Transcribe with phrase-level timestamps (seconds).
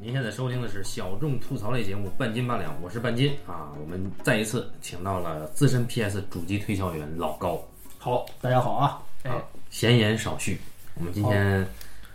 [0.00, 3.66] 您现在收听的是小众吐槽类节目《半斤八两》，我是半斤啊。
[3.80, 7.60] 我们再一次请到了资深 PS 主机推销员老高。
[7.98, 9.02] 好，大家好啊！
[9.24, 9.32] 哎，
[9.70, 10.56] 闲言少叙，
[10.94, 11.66] 我们今天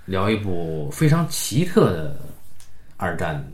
[0.06, 2.18] 聊一部非常奇特的
[2.96, 3.46] 二战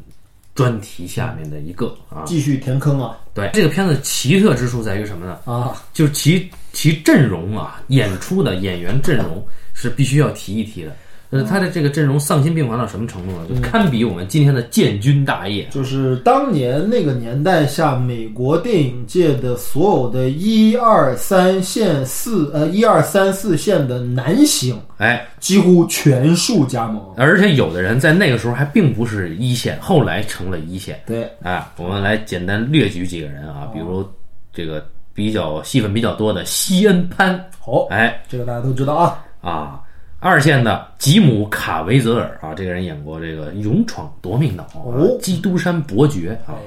[0.53, 2.21] 专题下面的一个啊。
[2.27, 3.17] 继续填坑啊！
[3.33, 5.39] 对，这个片子奇特之处在于什么呢？
[5.45, 10.95] 啊，就是其其阵容啊，演出的演员阵容是必须要提一提的。
[11.31, 13.45] 呃，他的这个阵容丧心病狂到什么程度呢？
[13.47, 15.67] 就堪比我们今天的建军大业。
[15.69, 26.99] 就是当年那个年代下，美国电影界的所有的一二三线四呃一二三四线的男星，哎，几乎全数加盟。
[27.15, 30.99] 而且有的人在那个时候还并不是一线，后来成了一线。
[31.05, 34.03] 对，哎，我们来简单列举几个人啊，比如
[34.51, 39.79] 这个比较戏份比较多的西恩潘，好，哎，这个大家都知道啊啊。
[40.21, 46.57] 二线的吉姆·卡维泽尔啊，这个人演过这个《勇闯夺命岛》哦，《基督山伯爵》啊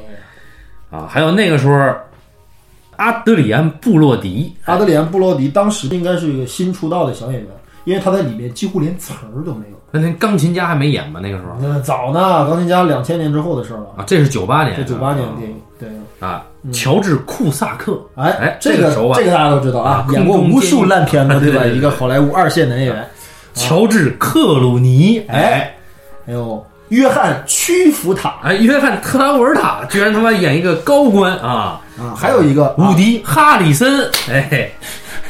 [0.91, 1.95] 啊，还有那个时候
[2.97, 7.49] 阿德里安·布洛迪，阿德里安·布洛迪当时应该是一个新出道的小演员，
[7.85, 9.77] 因为他在里面几乎连词儿都没有。
[9.91, 11.21] 那那钢琴家还没演吧？
[11.23, 15.89] 那个时候那早呢，钢琴家两千年之后的事儿了啊，这是九八年，这九八年的电影，对
[16.27, 18.95] 啊，乔治·库萨克，哎哎，这个？
[19.15, 21.67] 这个大家都知道啊，演过无数烂片子，对吧？
[21.69, 23.07] 一个好莱坞二线男演员。
[23.55, 25.75] 乔治·克鲁尼，哎，
[26.27, 32.15] 还有约翰·屈服塔，哎，约翰·特拉沃尔塔居然他妈演一个高官啊啊！
[32.17, 34.71] 还有一个伍迪·哈里森，哎，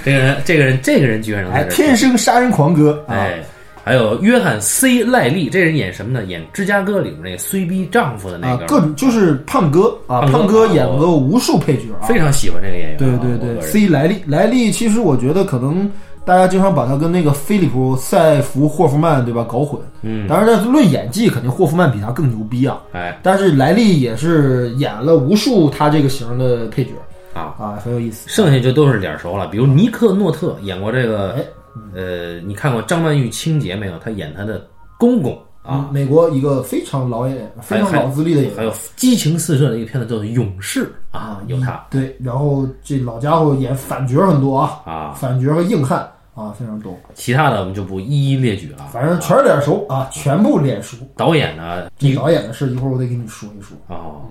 [0.05, 3.39] 这个人，这个人，这个人居然能哎，天生杀人狂哥，哎，
[3.85, 6.25] 还有约翰 ·C· 赖利，这人演什么呢？
[6.25, 12.99] 演芝加哥里边那个衰逼丈夫的那个，各种就是胖哥啊，胖哥演过无数配角，非常喜欢这个演员。
[12.99, 15.91] 对对对，C· 莱利，莱利，其实我觉得可能。
[16.25, 19.81] 大家经常把他跟那个菲利普·塞弗·霍夫曼，对吧，搞混。
[20.03, 22.81] 嗯，当然，在论演技，肯定霍夫曼比他更牛逼啊。
[22.93, 26.93] 哎，但是莱利也是演了无数他这个型的配角
[27.35, 28.29] 啊啊，很有意思。
[28.29, 31.45] 剩下就都是脸熟了，比如尼克·诺特演过这个，哎，
[31.95, 33.99] 呃，你看过张曼玉清洁没有？
[33.99, 34.65] 他演他的
[34.99, 40.85] 公公啊，美国一个非常老演员、非常老资历的演员，还有激情四射的一个片子叫做《勇士》
[41.17, 41.85] 啊，有他。
[41.91, 46.09] 对，然后这老家伙演反角很多啊，啊，反角和硬汉。
[46.35, 48.89] 啊，非常多，其他的我们就不一一列举了。
[48.91, 50.97] 反正全是脸熟啊，全部脸熟。
[51.15, 51.91] 导演呢？
[51.99, 53.77] 这导演的事一会儿我得给你说一说。
[53.89, 54.23] 哦，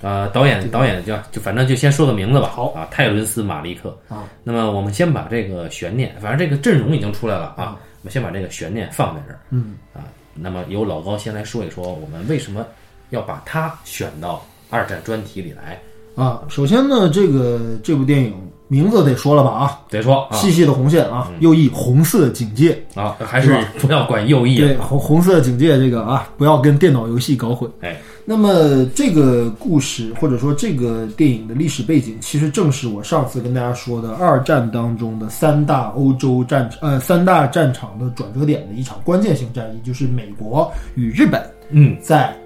[0.00, 2.48] 呃，导演导演就就反正就先说个名字吧。
[2.48, 4.24] 好啊，泰伦斯·马利克啊。
[4.42, 9.38] 那么我们先把这个悬念，反正这个阵容已经出来了啊，我们先把这个悬念放在这儿。
[9.50, 12.64] 嗯啊，那么由老高先来说一说，我们为什么
[13.10, 15.78] 要把他选到二战专题里来
[16.14, 16.42] 啊？
[16.48, 18.34] 首先呢，这个这部电影。
[18.68, 24.58] 名字得说了吧啊，得说细细的红线啊，右翼红色警戒啊，还是不要管右翼。
[24.58, 27.70] 对，红红色警戒这个啊，不要跟电脑游戏搞混。
[27.80, 42.36] 哎，那么这个故事或者说这个电影的历史背景，其实正是我上次跟大家说的二战当中的三大欧洲战呃三大战场的转折点的一场关键性战役，就是美国与日本嗯在。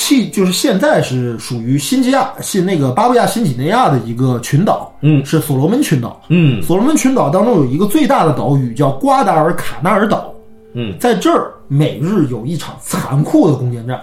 [0.00, 10.32] 气就是现在是属于新几亚新那个巴布亚新几内亚的一个群岛，嗯，是所罗门群岛，嗯，所罗门群岛当中有一个最大的岛屿叫瓜达尔卡纳尔岛，
[10.72, 14.00] 嗯，在这儿每日有一场残酷的攻坚战，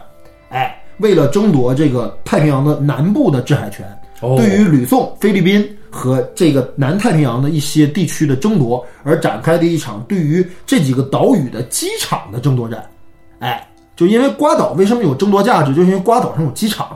[0.50, 3.84] 哎，为了争夺这个太平洋的南部的制海权，
[4.38, 12.88] 对于吕宋、菲律宾和这个南太平洋的一些地区的争夺而展开的一场对于这几个岛屿的机场的争夺战，
[13.40, 13.67] 哎。
[13.97, 15.74] 就因为瓜岛为什么有争夺价值？
[15.74, 16.96] 就是因为瓜岛上有机场，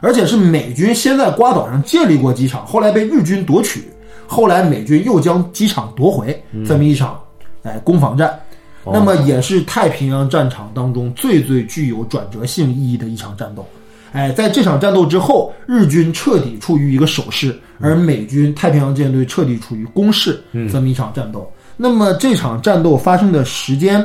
[0.00, 3.84] 而且是美军先在瓜岛上建立过机场，后来被日军夺取，
[4.26, 7.18] 后来美军又将机场夺回，这么一场
[7.62, 8.36] 哎攻防战，
[8.84, 13.64] 那么也是太平洋战场当中最最具有转折性意义的一场战斗。
[14.12, 21.48] 哎，在这场战斗之后，日军彻底处于一个守势，而美军太平洋舰队彻底处于攻势，这么一场战斗。
[21.76, 24.04] 那么这场战斗发生的时间。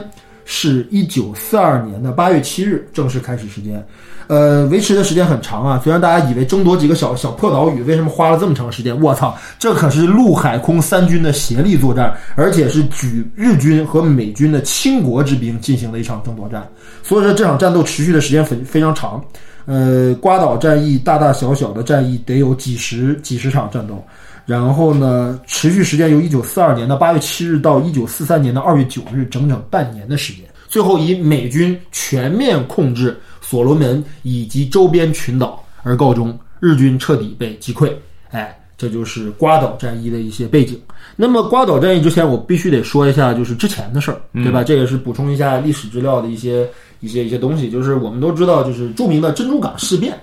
[0.51, 3.85] 是一九四二年的八月七日正式开始时间，
[4.25, 5.79] 呃，维持的时间很长啊。
[5.83, 8.99] 虽然大家以为争夺几个小小破岛屿，为什么花了这么长时间？
[8.99, 16.67] 我操，这可是陆海空三军的协力作战，而且是举日军和美军的倾国之兵进行的一场争夺战。
[17.03, 19.23] 所以说这场战斗持续的时间非非常长，
[19.67, 24.03] 呃，瓜岛战役大大小小的战役得有几十几十场战斗。
[24.49, 30.43] 然后呢，持续时间由一九四二年的八月七日到一九四三年的二月九日，整整半年的时间。
[30.67, 37.91] 最后以美军全面控制所罗门以及周边群岛而告终，日军彻底被击溃。
[38.31, 40.81] 哎，这就是瓜岛战役的一些背景。
[41.15, 44.63] 那么瓜岛战役之前，我必须得说一下，就是之前的事儿，对吧？
[44.63, 46.67] 这也是补充一下历史资料的一些
[47.01, 47.69] 一些一些东西。
[47.69, 50.19] 就是我们都知道，就是著名的珍珠港事变。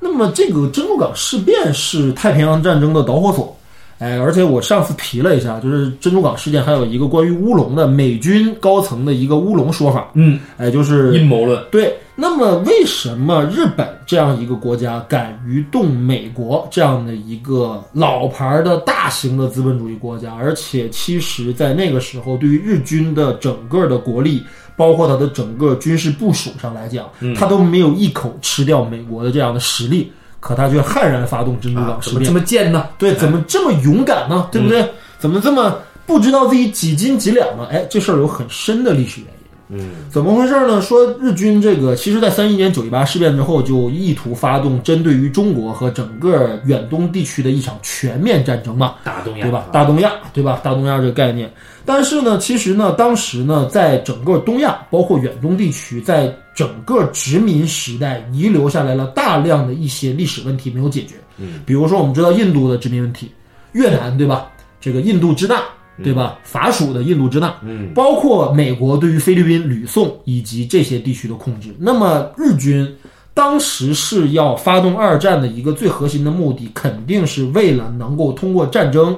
[0.00, 3.56] 那么这个珍珠港事变是太平洋战争的导火索。
[3.98, 10.10] 哎，而且我上次提了一下，就是珍珠港事件还有一个关于乌龙的美军高层的一个乌龙说法。
[10.14, 11.62] 嗯，哎，就是阴谋论。
[11.70, 20.34] 对，那么为什么日本这样一个国家敢于动美国这样的一个老牌的大型的资本主义国家？
[20.34, 24.44] 而且其实，在那个时候，对于日军的整个的国力，
[24.76, 30.12] 包括它的整个军事部署上来讲，他都没有一口吃掉美国的这样的实力。
[30.40, 32.88] 可他却悍然发动珍珠港事变，怎么这么贱呢？
[32.98, 34.46] 对，怎么这么勇敢呢？
[34.52, 34.86] 对不对？
[35.18, 37.66] 怎么这么不知道自己几斤几两呢？
[37.70, 39.39] 哎，这事儿有很深的历史原因。
[39.72, 40.82] 嗯，怎么回事呢？
[40.82, 49.66] 说日军这个，其实在三一年九一八事变之后，就意图发动针对于中国和整个远东地区的一场全面战争嘛，大东亚，对吧？
[49.72, 50.60] 大东亚，对吧？
[50.64, 51.48] 大东亚这个概念。
[51.84, 61.14] 但是呢，其实呢，当时呢，在整个东亚，包括远东地区，在整个殖民时代遗留下来了大量的一些历史问题没有解决。
[61.38, 63.30] 嗯，比如说我们知道印度的殖民问题，
[63.72, 64.48] 越南，对吧？
[64.80, 65.62] 这个印度支那。
[66.02, 66.38] 对吧？
[66.42, 71.74] 法属的印度支那，嗯，包括美国对于菲律宾、吕宋以及这些地区的控制。
[71.78, 72.88] 那么日军
[73.32, 79.16] 当时是要发动二战的一个最核心的目的，肯定是为了能够通过战争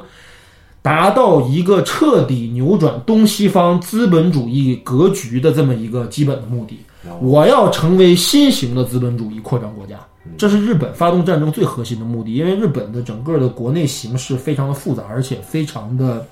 [0.82, 6.78] 达到一个彻底扭转东西方资本主义格局的这么一个基本的目的。
[7.20, 9.98] 我要成为新型的资本主义扩张国家，
[10.36, 12.34] 这是日本发动战争最核心的目的。
[12.34, 16.24] 因为日本的整个的国内形势非常的复杂，而且非常的。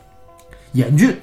[0.73, 1.15] 严峻，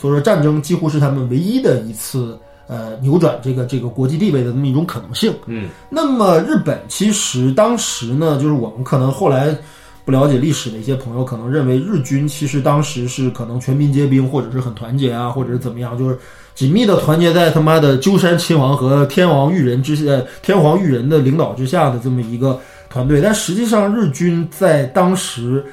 [0.00, 2.36] 所以说战争几乎是他们唯一的一次
[2.66, 5.32] 呃扭转这个这个国际地位的这么一种可能性。
[5.46, 9.56] 嗯，那么日本其实当时呢，就是我们可能后来
[10.04, 16.18] 不了解历史的一些朋友可能认为日军其实当时是可能全民皆兵，或者是很团结啊，或者是怎么样，就是
[16.54, 22.58] 紧密的团结在他妈的鸠山亲王和天王裕仁之下，天皇裕仁的领导之下的这么一个
[22.90, 23.20] 团队。
[23.20, 25.64] 但实际上，日军在当时。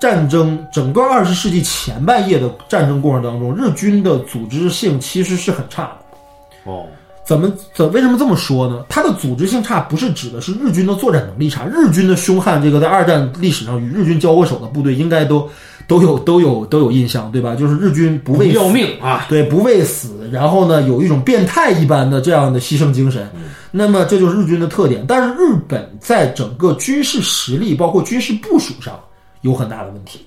[0.00, 6.70] 战争整个二十世纪前半叶的战争过程当中，日军的组织性其实是很差的。
[6.70, 6.86] 哦，
[7.24, 8.84] 怎么怎为什么这么说呢？
[8.88, 15.48] 它的组织性差不是指的是日军的作战能力差，日军的凶悍，这个在二战历史上与日军交过手的部队应该都
[15.86, 17.56] 都有都有都有印象，对吧？
[17.56, 23.28] 就是日军不畏要命啊，对，不畏死，然后呢，有一种变态一般的这样的牺牲精神。
[23.70, 25.04] 那么这就是日军的特点。
[25.08, 28.98] 但是日本在整个军事实力，包括军事部署上。
[29.42, 30.26] 有很大的问题，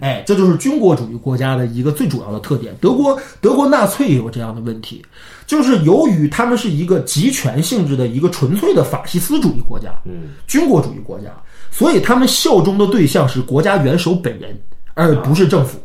[0.00, 2.74] 哎，这就是军国主义国家的一个最主要的特点。
[2.80, 5.04] 德国德国纳粹也有这样的问题，
[5.46, 11.30] 就是由于他们是一个集权性质的一个纯粹的法西斯主义国家，嗯，军国主义国家，
[11.70, 14.56] 所以他们效忠的对象是国家元首本人，
[14.94, 15.78] 而不是政府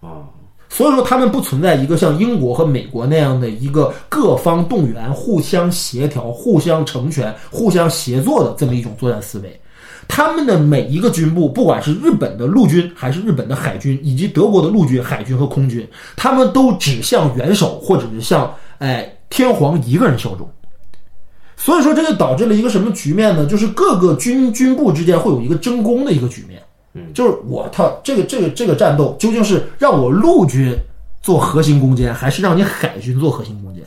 [0.00, 0.28] 啊。
[0.70, 9.60] 所以说，他们不存在一个像英国和美国那样的一个各方动员、互相协调、互相成全、互相协作的这么一种作战思维。
[10.08, 20.50] 他们的每一个军部，不管是日本的陆军，还是日本的海军，以及德国的陆军、海军和空军，他们都只向元首或者是向哎天皇一个人效忠。
[21.56, 23.44] 所以说，这就导致了一个什么局面呢？
[23.46, 26.62] 就是各个军军部之间会有一个争功的一个局面。
[26.94, 30.74] 嗯，就是我他这个这个这个战斗究竟是让我陆军
[31.20, 33.84] 做核心攻坚，还是让你海军做核心攻坚？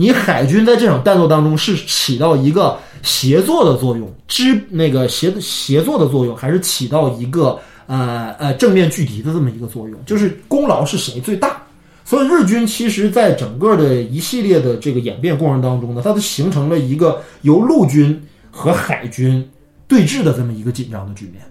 [0.00, 10.02] 你海军在这场战斗当中是起到一个协作的作用，支那个协协作的作用，还是起到一个呃呃正面拒敌的这么一个作用？
[10.06, 11.60] 就是功劳是谁最大？
[12.02, 18.18] 所以日军其实在整个的一系列的这个演变过程当中呢，它都形成了一个由陆军
[18.50, 19.46] 和海军
[19.86, 21.44] 对峙的这么一个紧张的局面。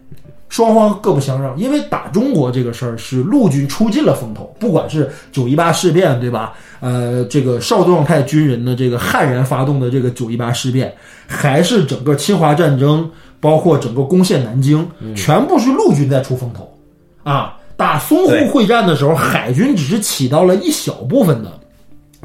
[0.50, 6.54] 双方各不相让，因为打中国这个事儿是陆军出尽了风头，不管是九一八事变，对吧？
[6.80, 10.92] 呃，这个少壮派军人的这个悍然发动的这个九一八事变，
[11.28, 16.68] 还是整个侵华战争，包括整个攻陷南京，全部是陆军在出风头。
[17.24, 21.52] 啊，打淞沪会战的时候，海军只是起到了一小部分的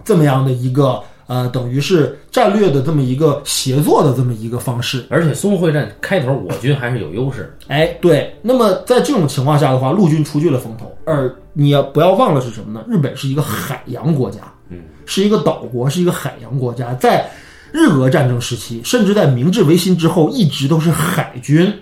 [0.02, 1.00] 这么样的一个。
[1.26, 7.56] 呃，等于是战略的这么一个协作的这么一个方式，而且淞沪会战开头我军还是有优势。
[7.68, 8.34] 哎，对。
[8.42, 12.84] 那么在这种情况下的话，陆军出具了风头，而你要不要忘了是什么呢？
[12.86, 16.92] 日本是一个海洋国家，嗯，是一个岛国，是一个海洋国家。
[16.94, 17.26] 在
[17.72, 21.72] 日俄战争时期，甚至在明治维新之后，一直都是海军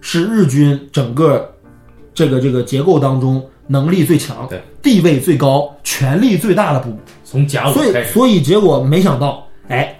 [0.00, 1.48] 是日军整个
[2.12, 6.98] 这个这个结构当中能力最强、对地位最高、权力最大的部。
[7.30, 9.96] 从甲午所以，所以结果没想到，哎，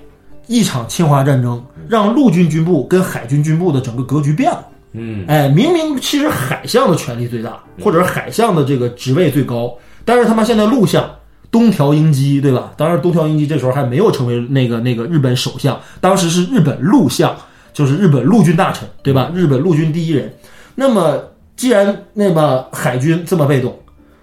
[0.48, 4.66] 一场侵华战争让陆军军部跟海军军部的整个格局变了。
[4.94, 9.72] 嗯，哎，明明其实海象的权力最大，或者是海象的这个职位最高，
[10.04, 11.08] 但是他妈现在陆相
[11.52, 12.72] 东条英机，对吧？
[12.76, 17.32] 当然，东条英机这时候还没有成为那个那个日本首相，当时是日本陆相，
[17.72, 19.30] 就是日本陆军大臣，对吧？
[19.32, 20.34] 日本陆军第一人。
[20.74, 21.22] 那么，
[21.54, 23.78] 既然那么海军这么被动，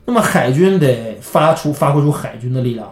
[0.05, 2.85] 那么海军得发出发挥出海军的力量。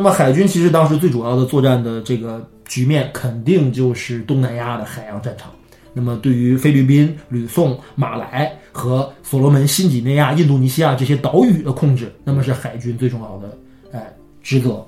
[0.00, 5.50] 那么海军其实当时最主要的作战的这个局面，肯定就是东南亚的海洋战场。
[5.92, 13.58] 那么对于菲律宾、吕宋、马来和所罗门、新几内亚、印度尼西亚这些岛屿的控制，那么是海军最重要的
[13.92, 14.10] 哎
[14.42, 14.82] 职责。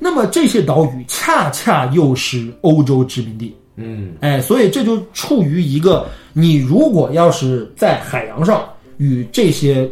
[0.00, 9.88] 那么这些岛屿恰恰又是欧洲殖民地，嗯，哎，所以这就处于一个你如果要是在海洋上与这些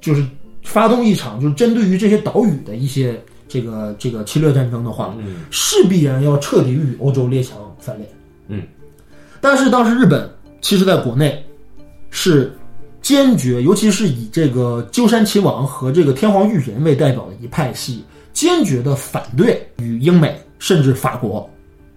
[0.00, 0.26] 就是
[0.64, 3.16] 发动一场就是针对于这些岛屿的一些
[3.54, 5.14] 这个这个侵略战争的话，
[5.48, 8.08] 势必然要彻底与欧洲列强翻脸。
[8.48, 8.60] 嗯。
[9.40, 10.28] 但是当时日本
[10.60, 11.40] 其实在国内
[12.10, 12.52] 是
[13.00, 21.48] 坚决，尤其是以这个鸠山秦王和这个天皇裕仁为代表的一派系，坚决的反对与英美甚至法国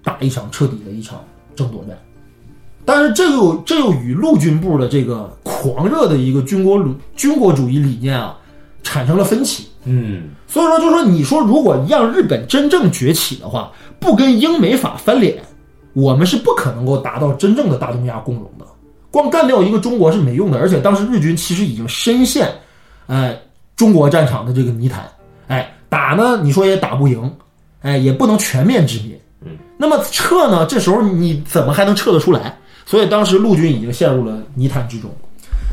[0.03, 1.97] 打一场彻底的一场争夺战。
[2.85, 6.85] 但是这又这又与陆军部的这个狂热的一个军国
[7.15, 8.37] 军国主义理念啊
[8.87, 9.67] 产生了分歧。
[9.83, 15.37] 嗯，所以说就说你说如果让日本真正崛起的话，不跟英美法翻脸。
[15.91, 18.65] 我们是不可能够达到真正的大东亚共荣的，
[19.09, 20.59] 光干掉一个中国是没用的。
[20.59, 22.49] 而且当时日军其实已经深陷，
[23.07, 23.35] 哎，
[23.75, 25.03] 中国战场的这个泥潭，
[25.47, 27.33] 哎，打呢，你说也打不赢，
[27.81, 32.55] 哎，也不能全面殖民，嗯，那么撤呢，这时候你怎么还能撤得出来？
[32.85, 35.09] 所以当时陆军已经陷入了泥潭之中，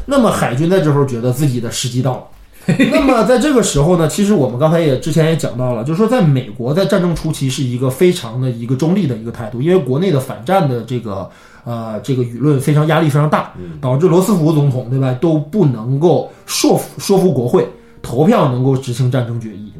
[0.06, 2.24] 那么海军在这时候觉得自己的时机到了。
[2.90, 11.28] 那么在这个时候呢，其实我们刚才也之前也讲到了，就是说在美国在战争初期是一个非常的一个中立的一个态度，因为国内的反战的这个
[11.64, 17.68] 呃这个舆论非常压力非常大，导致罗斯福总统对吧都不能够说服说服国会
[18.00, 19.72] 投票能够执行战争决议，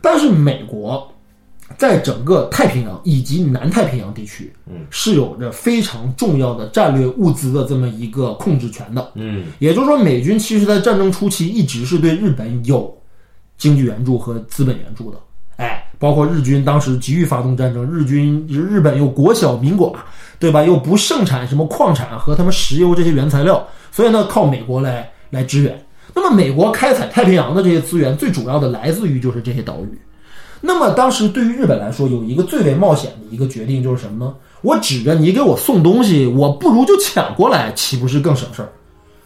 [0.00, 1.09] 但是美国。
[1.80, 12.94] 在整个太平洋以及南太平洋地区，嗯，是有着非常重要的战略物资的这么一个控制权的，嗯，也就是说，美军其实在战争初期一直是对日本有
[13.56, 15.16] 经济援助和资本援助的，
[15.56, 19.94] 哎，包括日军当时急于发动战争，日军日本又国小民寡，
[20.38, 20.62] 对吧？
[20.62, 25.82] 又不盛产什么矿产和他们石油这些原材料，所以呢，靠美国来来支援。
[26.14, 29.98] 那么，美国开采太平洋的这些资源，最主要的来自于就是这些岛屿。
[30.60, 34.34] 那么当时对于日本来说，有一个最为冒险的一个决定就是什么呢？
[34.62, 38.68] 我指着你给我送东西，我不如就抢过来，岂不是更省事儿？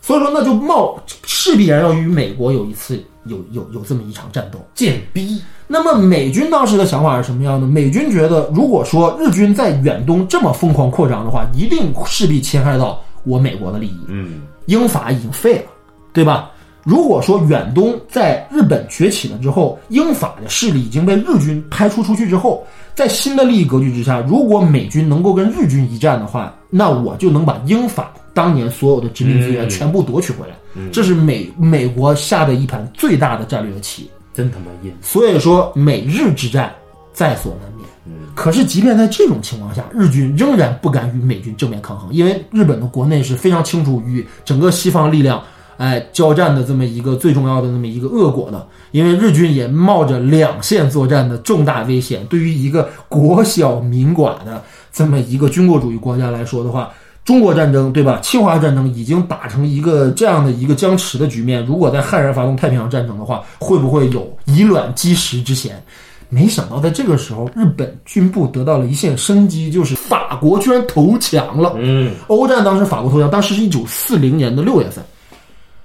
[0.01, 5.41] 所以说，那就冒势必然要与美国有一次有有有这么一场战斗，贱逼。
[5.67, 7.67] 那么美军当时的想法是什么样的？
[7.67, 13.99] 美军觉得，如果说日军在远东这么疯狂扩张的话，一定势必侵害到我美国的利益。
[14.09, 15.65] 嗯，英法已经废了，
[16.13, 16.51] 对吧？
[16.85, 22.65] 如果说远东在日本崛起了之后，英法的势力已经被日军排除出去之后，
[22.95, 30.55] 在新的利益格局之下，如果美军能够跟日军一战的话，那我就能把英法当年所有的殖民资源全部夺取回来。
[30.93, 34.95] 这是美美国下的一盘最大的战略棋，真他妈阴。
[35.01, 36.71] 所以说，美日之战
[37.15, 37.89] 在所难免。
[38.35, 45.43] 可是，即便在这种情况下，日军仍然不敢与美军正面抗衡，因为日本的国内是非常清楚与整个西方力量。
[45.77, 48.65] 哎，交战的这么一个最重要的那么一个恶果呢？
[48.93, 52.25] 因为日军也冒着两线作战的重大危险。
[52.27, 54.63] 对于一个国小民寡的
[54.93, 56.93] 这么一个军国主义国家来说的话，
[57.25, 58.21] 中国战争对吧？
[58.23, 61.65] 侵华战争已经打成一个这样的一个僵持的局面。
[61.65, 65.83] 如果在悍然发动太平洋战争的话，会不会有以卵击石之嫌？
[66.29, 71.75] 没想到在这个时候，日本军部得到了一线生机，就是法国居然投降了。
[71.79, 75.05] 嗯，欧战当时法国投降，当时是一九四零年的六月份。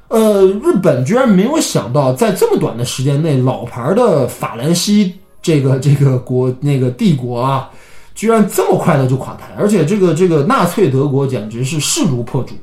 [0.10, 7.70] 呃，日本居然没有想到，在这么短的时间内，老牌的法兰西这个 这个国那个帝国啊，
[8.16, 12.56] 居然这么快的就垮台，而且这个这个纳粹德国简直是势如破竹。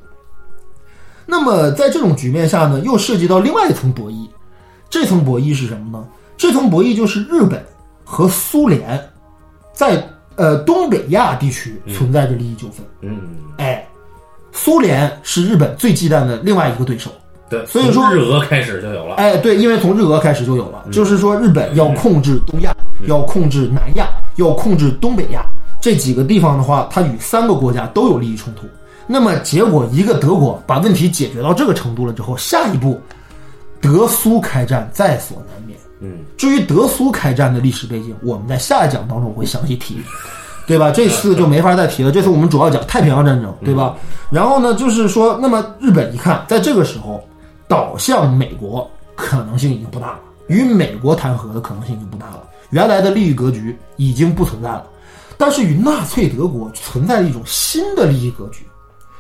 [1.25, 4.29] 那么在这种局面下呢，又涉及到另外一层博弈，
[4.91, 6.05] 这层博弈是什么呢？
[6.37, 7.65] 这层博弈就是日本
[8.05, 9.00] 和苏联
[9.73, 12.85] 在呃东北亚地区存在着利益纠纷。
[13.03, 13.21] 嗯，
[13.59, 13.87] 哎，
[14.53, 17.11] 苏联是日本最忌惮的另外一个对手。
[17.49, 19.15] 对，所以说日俄开始就有了。
[19.17, 22.75] 哎，对，因为从日俄开始就有了，就是说日本要控制东亚，
[23.07, 25.47] 要控制南亚，要控制东北亚
[25.81, 28.67] 这几个地方的话，它与三个国家都有利益冲突。
[29.07, 33.00] 那么结果，一个德国把问题解决到这个程度了之后，下一步
[33.81, 35.79] 德苏开战在所难免。
[36.00, 39.99] 嗯，至于德苏开战的历史背景，我们在下一讲当中会详细提。
[40.69, 40.91] 对吧？
[40.91, 42.11] 这次就没法再提了。
[42.11, 43.95] 这次我们主要讲太平洋战争，对吧？
[44.31, 47.25] 然后呢，就是说，那么日本一看，在这个时候
[47.69, 54.87] 倒向美国可能性已经不大了，与美国谈和的可能性已经不大了，原来的利益格局已经不存在了。
[55.39, 58.65] 但是与纳粹德国存在一种新的利益格局，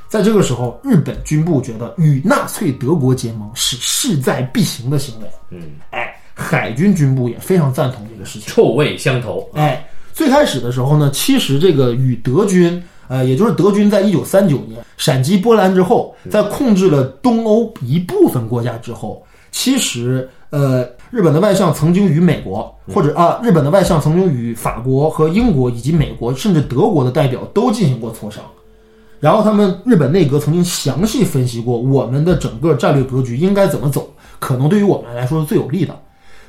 [0.08, 5.26] 在这个时候，日本军部觉得与纳粹德国结盟是势在必行的行为。
[5.50, 8.48] 嗯，哎，海军军部也非常赞同这个事情。
[8.48, 9.46] 臭味相投。
[9.54, 20.86] 哎，最开始的时候呢，其实这个与德军，呃，也就是德军在一九三九年闪击波兰之后，在控制了东欧一部分国家之后，其实呃。
[21.12, 28.42] 日本的外相曾经与美国，或者啊，日本的外相曾经与法国和英国以及美国，甚至德国的代表都进行过磋商。
[29.20, 35.96] 然后他们日本内阁曾经详细分析过我们的整个战略格局应该怎么走，可能对于我们来说是最有利的。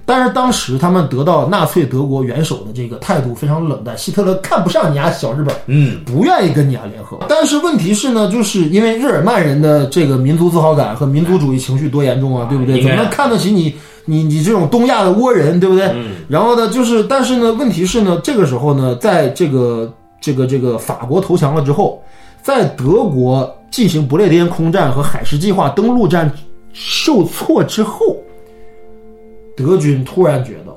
[0.10, 7.20] 但是当时他们得到纳粹德国元首的这个态度非常冷淡，希特勒看不上你啊，小日本，嗯，不愿意跟你啊联合。
[7.28, 12.82] 但是问题是呢，就是因为日耳曼人的这个民族自豪感和民族主义情绪多严重啊，对不对？
[12.82, 13.76] 怎么能看得起你？
[14.06, 15.88] 你你这种东亚的倭人，对不对？
[15.88, 16.12] 嗯。
[16.30, 22.02] 然后呢，就是但是呢，问题是呢，这个时候呢，在这个这个这个法国投降了之后，
[22.42, 26.32] 在德国进行不列颠空战和海狮计划登陆战
[26.72, 28.16] 受挫之后。
[29.58, 30.74] 德军突然觉得，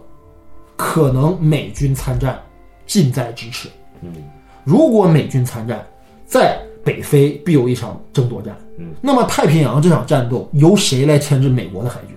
[0.75, 2.43] 可能美军参战
[2.87, 3.69] 近在咫尺。
[4.01, 4.11] 嗯，
[4.65, 5.87] 如果美军参战，
[6.27, 8.57] 在北非必有一场争夺战。
[8.79, 12.17] 嗯，那么太平洋这场战斗由谁来牵制美国的海军？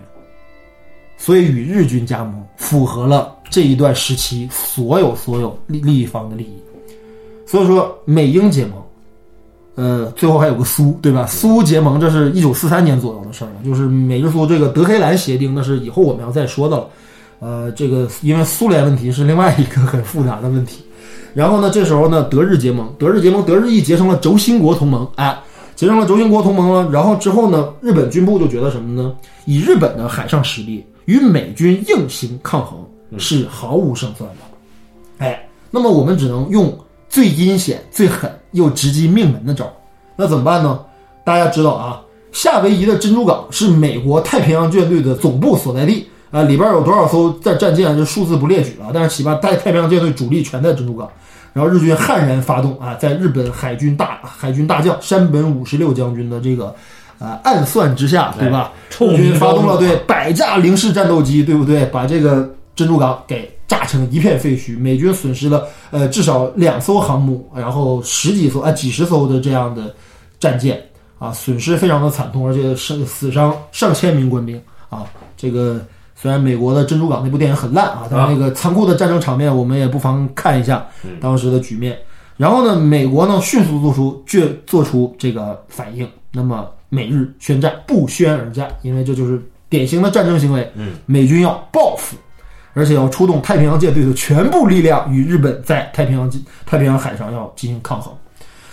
[1.17, 6.63] 所以与日军加盟，符合了这一段时期所有所有利利益方的利益。
[7.45, 8.82] 所以说，美英结盟。
[9.75, 11.25] 呃，最后还有个苏，对吧？
[11.25, 13.53] 苏结盟，这是一九四三年左右的事儿了。
[13.65, 16.87] 就是美日苏这个德黑兰协定，那是以后我们要再说的了。
[17.39, 20.83] 呃，这个因为苏联问题是另外一个很复杂的问题。
[21.33, 25.35] 然后呢，这时候呢，德日结盟，德日结盟，德日意结成了轴心国同盟，哎，
[25.75, 26.89] 结成了轴心国同盟了。
[26.91, 29.13] 然后之后呢，日本军部就觉得什么呢？
[29.45, 32.79] 以日本的海上实力与美军硬行抗衡
[33.17, 35.25] 是毫无胜算的。
[35.25, 36.71] 哎，那么我们只能用。
[37.09, 39.71] 最阴险、最狠又直击命门的招，
[40.15, 40.79] 那怎么办呢？
[41.23, 48.91] 大家知道啊，夏威夷的珍珠港是美国太平洋舰队的总部所在地啊，里边有多少艘战战舰，这数字不列举了。
[48.93, 51.09] 但是起码太太平洋舰队主力全在珍珠港。
[51.53, 56.73] 然后日军悍然发动啊，在日本海军大海军大将山本五十六将军的这个
[57.19, 58.71] 呃暗算之下，对吧？
[58.99, 61.85] 日军发动了对百架零式战斗机，对不对？
[61.85, 63.52] 把这个珍珠港给。
[63.67, 69.93] 炸成一片废墟，美军损失了呃至少两艘航母，然后十几艘啊几十艘的这样的
[70.39, 70.83] 战舰
[71.17, 75.05] 啊，损失非常的惨痛，而且是死伤上千名官兵啊。
[75.37, 80.85] 这个虽然美国的珍珠港那部电影很烂啊，但是那个残酷的战争场面我们也不妨看一下
[81.19, 81.97] 当时的局面。
[82.35, 90.69] 然后呢，美国呢迅速做出决做出这个反应，那么美日宣战不宣而战，因为这就是典型的战争行为。
[90.75, 92.17] 嗯，美军要报复。
[92.73, 96.29] 而且要出动太平洋舰队的全部力量与日本在太平洋
[96.65, 98.13] 太平洋海上要进行抗衡。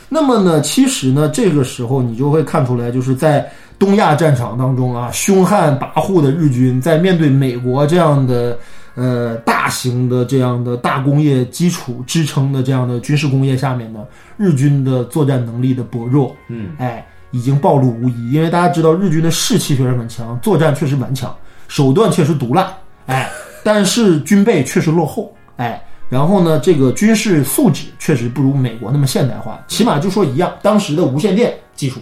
[0.09, 8.59] 那么呢，其实呢，这个时候你就会看出来，就是在东亚战场当中啊，凶悍跋扈的日军在面对美国这样的
[8.97, 14.01] 呃大型的这样的大工业基础支撑的这样的军事工业下面呢，
[14.37, 18.33] 日军的作战能力的薄弱，嗯，哎，已经暴露无遗。
[18.33, 21.33] 因为大家知道，日军的士气确实很强，作战确实顽强，
[21.69, 22.73] 手段确实毒辣，
[23.07, 23.31] 哎。
[23.63, 32.01] 但是军备确实落后，哎，然后呢，这个军事素质确实不如美国那么现代化，起码就说一样，当时的无线电技术、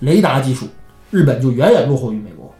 [0.00, 0.68] 雷达技术，
[1.10, 2.52] 日本就远远落后于美国。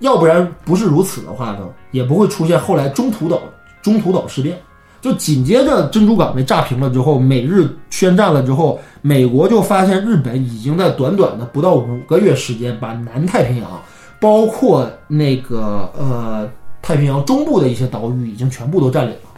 [0.00, 3.40] 要不然不是如此的话呢，也不会出现后来中途岛
[3.82, 4.58] 中途岛事变。
[5.00, 13.70] 就紧接着珍珠港被炸平了之后，美日宣战了之后，美国就发现日本已经在短短的不到五个月时间，把南太平洋，
[14.18, 16.48] 包括那个呃。
[16.86, 19.30] 太平洋中部的一些岛屿已经全部都占领了，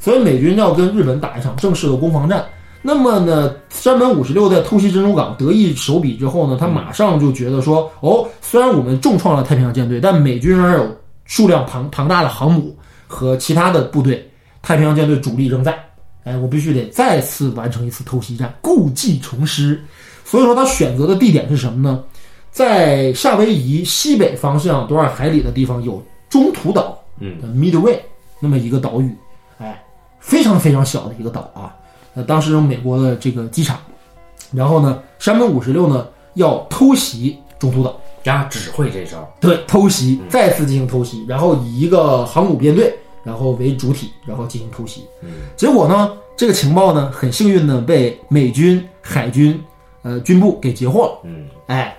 [0.00, 2.44] 所以美军要跟日本打一场正式的攻防战。
[2.82, 12.76] 那么呢，山本五十六在偷袭珍珠港得意手笔之后呢，他马上就觉得说：哦，虽然我们重创了太平洋舰队，但美军仍然有数量庞庞大的航母
[13.06, 14.28] 和其他的部队，
[14.60, 15.78] 太平洋舰队主力仍在。
[16.24, 19.80] 哎，我必须得再次完成一次偷袭战，故技重施。
[20.24, 22.02] 所以说，他选择的地点是什么呢？
[22.50, 26.02] 在夏威夷西北方向多少海里的地方有。
[26.30, 27.98] 中途岛，嗯，Midway，
[28.38, 29.14] 那么一个岛屿，
[29.58, 29.84] 哎，
[30.20, 31.76] 非常非常小的一个岛啊。
[32.14, 33.78] 那当时有美国的这个机场，
[34.52, 45.04] 然后呢，山本五十六呢要偷袭中途岛，加指挥这招，对，偷袭，再次进行偷袭，然后以一个航母编队，然后为主体，然后进行偷袭。
[45.22, 49.62] 嗯，结果呢，这个情报呢，很幸运的被美军海军
[50.02, 51.20] 呃军部给截获了。
[51.24, 51.96] 嗯，哎，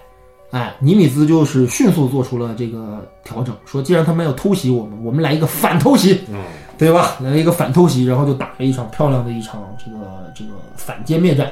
[0.52, 6.44] 哎，尼米兹就是迅速做出了这个调整，说既然他们要偷袭我们，我们来一个反偷袭，嗯，
[6.78, 7.16] 对吧？
[7.22, 11.50] 来一个反偷袭，然后就打了一场漂亮的一场这个这个反歼灭战，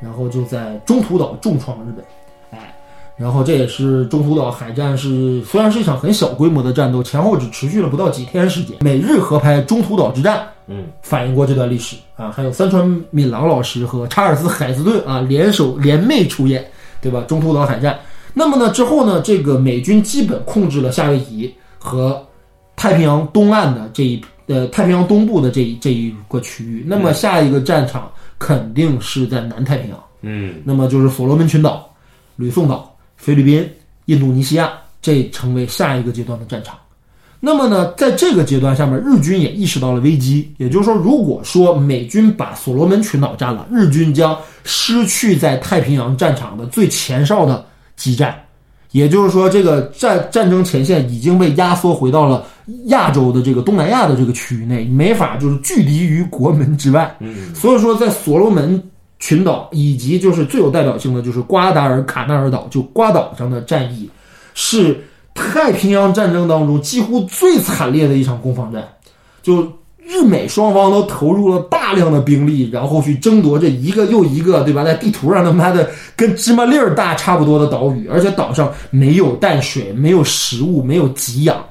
[0.00, 2.04] 然后就在中途岛重创日本。
[2.50, 2.74] 哎，
[3.16, 8.78] 然后这也是中途岛海战是虽然是一场很小规模的战斗，前后只持续了不到几天时间。
[8.80, 10.38] 美日合拍《中途岛之战》。
[10.66, 16.64] 嗯，反映过这段历史啊，还有三川敏郎老师和查尔斯海斯顿啊联手联袂出演，
[17.00, 17.22] 对吧？
[17.28, 17.96] 中途岛海战。
[18.32, 22.24] 那么呢，之后呢，这个美军基本控制了夏威夷和
[22.76, 26.84] 太平洋东岸的这一呃太平洋东部的这一这一个区域。
[26.86, 30.04] 那么下一个战场肯定是在南太平洋。
[30.22, 31.88] 嗯，那么就是所罗门群岛、
[32.36, 33.68] 吕宋岛、菲律宾、
[34.06, 36.76] 印度尼西亚，这成为下一个阶段的战场。
[37.42, 47.64] 那么呢，在这个阶段下面，日军也意识到了危机，也就是说，如果说美军把所罗门群岛占了，日军将失去在太平洋战场的最前哨的
[48.00, 48.34] 激战，
[48.92, 52.44] 也就是说，这个战战争前线已经被压缩回到了
[52.86, 57.14] 亚洲的这个东南亚的这个区域内，没法就是距离于国门之外。
[57.20, 58.82] 嗯，所以说，在所罗门
[59.18, 64.08] 群岛以及就是最有代表性的就是瓜达尔卡纳尔岛，就瓜岛上的战役
[64.54, 65.04] 是。
[65.32, 68.86] 太平洋战争当中几乎最惨烈的一场攻防战，
[69.42, 69.66] 就
[70.10, 74.82] 日美双方都投入了大量的兵力，然后去争夺这一个又一个，对吧？
[74.82, 81.64] 在地图上他妈的跟芝麻粒儿大差不多的岛屿，而且岛上没有淡水，没有食物，没有给养，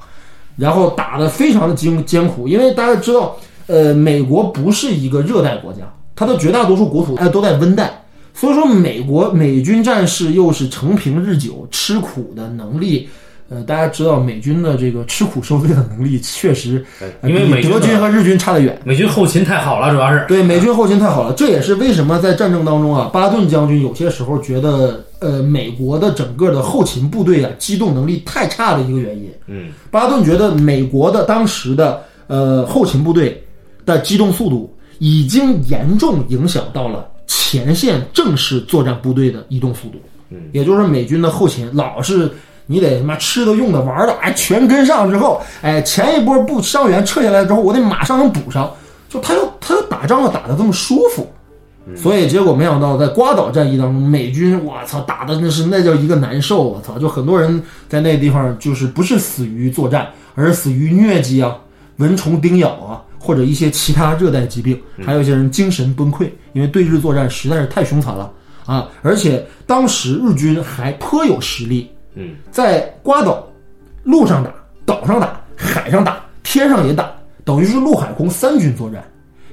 [0.56, 2.48] 然后打得非常的艰艰苦。
[2.48, 5.80] 因为大家知道，呃，美国不是一个热带国家，
[6.16, 13.06] 它的绝大多数国土哎都在温带，所以说美国美军战士又是承平日久、吃苦的能力。
[13.50, 16.86] 呃，大家知道美军的这个吃苦受罪的能力确实，
[17.24, 18.80] 因为美德军和日军差得远。
[18.84, 29.28] 美军后勤太好了，主要是对美军后勤太好了，这也是为什么在战争当中啊，巴顿将军有些时候觉得，呃，美国的整个的后勤部队啊，机动能力太差的一个原因。
[29.48, 33.42] 嗯，巴顿觉得美国的当时的呃后勤部队
[33.84, 39.98] 的机动速度已经严重影响到了前线正式作战部队的移动速度。
[40.30, 42.30] 嗯，也就是美军的后勤老是。
[42.70, 48.70] 你得他妈吃的、用的、玩的，哎，全跟上之后，哎，前一波不伤员撤下来之后，我得马上能补上。
[49.08, 51.28] 就他要他要打仗要打的这么舒服，
[51.96, 60.06] 所以结果没想到在瓜岛战役当中，美军我操打的那是那叫一个难受，我操，就很多人在那地方就是不是死于作战，
[60.36, 61.56] 而是死于疟疾啊、
[61.96, 68.30] 蚊虫叮咬啊，或者一些其他热带疾病，还有一些人精神崩溃，因为对日作战实在是太凶残了
[68.64, 68.88] 啊！
[69.02, 71.90] 而且当时日军还颇有实力。
[72.14, 73.46] 嗯，在瓜岛，
[74.02, 74.52] 陆上打，
[74.84, 77.10] 岛上打，海上打，天上也打，
[77.44, 79.04] 等于是陆海空三军作战。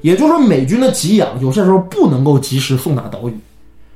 [0.02, 3.36] 也就是说，美军的给养有些时候不能够及时送达岛屿，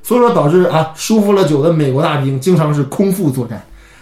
[0.02, 3.62] 所以说导致啊，舒服了久的美国大兵经常是空腹作战，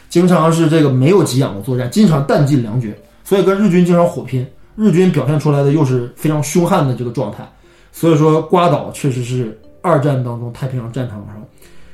[0.09, 4.45] 经常是这个没有给养的作战，经常弹尽粮绝，所以跟日军经常火拼。
[4.75, 7.45] 日军表现出来的又是非常凶悍的这个状态，
[7.91, 11.43] 所以说瓜岛确实是二战当中太平洋战场上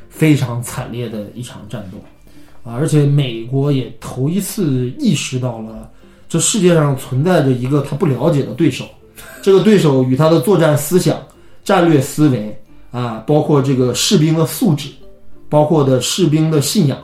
[0.07, 1.97] 非常惨烈的一场战斗。
[2.65, 5.87] 啊，而且美国也头一次意识到了，
[6.27, 8.83] 这世界上存在着一个他不了解的对手，
[9.43, 11.15] 这个对手与他的作战思想、
[11.63, 14.89] 战略思维啊，包括这个士兵的素质，
[15.47, 16.97] 包括的士兵的信仰，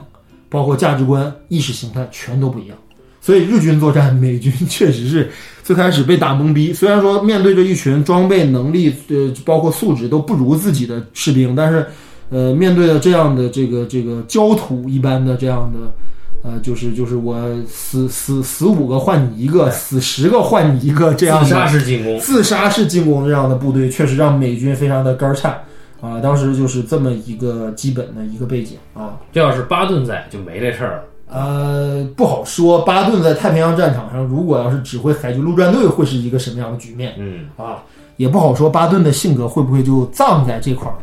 [0.49, 2.75] 包括价值观、意识形态，全都不一样。
[3.21, 6.73] 所以日军作战，美军 确实是最开始被打懵逼。
[6.73, 11.85] 虽然说面对着一群装备能力呃，包括素质都不如自己的士兵，但是。
[12.31, 25.61] 呃，面对的这样的这个这个焦土一般的这样的，呃，就是就是我死死死五个换你一个，死十个换你一个这样的自杀式进攻，自杀式进攻这样的部队，确实让美军非常的肝颤
[25.99, 26.21] 啊！
[26.21, 29.19] 当时就是这么一个基本的一个背景啊。
[29.33, 31.03] 这要是巴顿在，就没这事儿了。
[31.27, 37.13] 呃，不好说，巴顿在太平洋战场上，如果要是指挥海军陆战队，会是一个什么样的局面？
[37.17, 37.83] 嗯啊，
[38.15, 40.95] 也不好说，巴顿的性格会不会就葬在这块儿？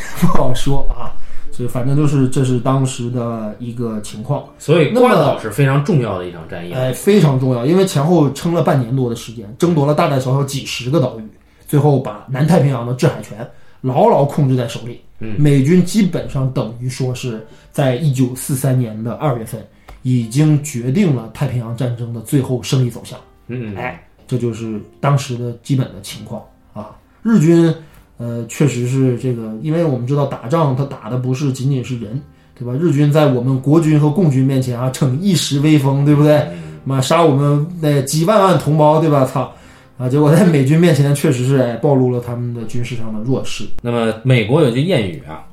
[0.20, 1.14] 不好说啊，
[1.50, 4.44] 所以反正就是这是当时的一个情况。
[4.58, 11.22] 所以瓜岛是非常重要的一场战役，哎，非常重要，因为前后撑了半年多的时间，争夺了大大小小几十个岛屿，
[11.66, 13.48] 最后把南太平洋的制海权
[13.80, 15.00] 牢牢控制在手里。
[15.20, 19.60] 嗯，美军基本上等于说是在一九四三年的二月份，
[20.02, 23.18] 已经决定了太平洋战争的最后胜利走向。
[23.48, 26.40] 嗯，哎，这就是当时的基本的情况
[26.72, 27.74] 啊，日军。
[28.18, 32.20] 呃，确实是这个，因为我们知道打仗，他打的不是仅仅是人，
[32.58, 32.72] 对吧？
[32.74, 36.46] 日军在我们国军和共军面前啊，逞一时威风，对不对？
[36.84, 39.24] 妈杀我们那几万万同胞，对吧？
[39.24, 39.52] 操！
[39.98, 43.64] 啊，结果在美军面前确实是哎暴露了他们的军事上的弱势。
[43.82, 45.44] 那么美国有句谚语啊，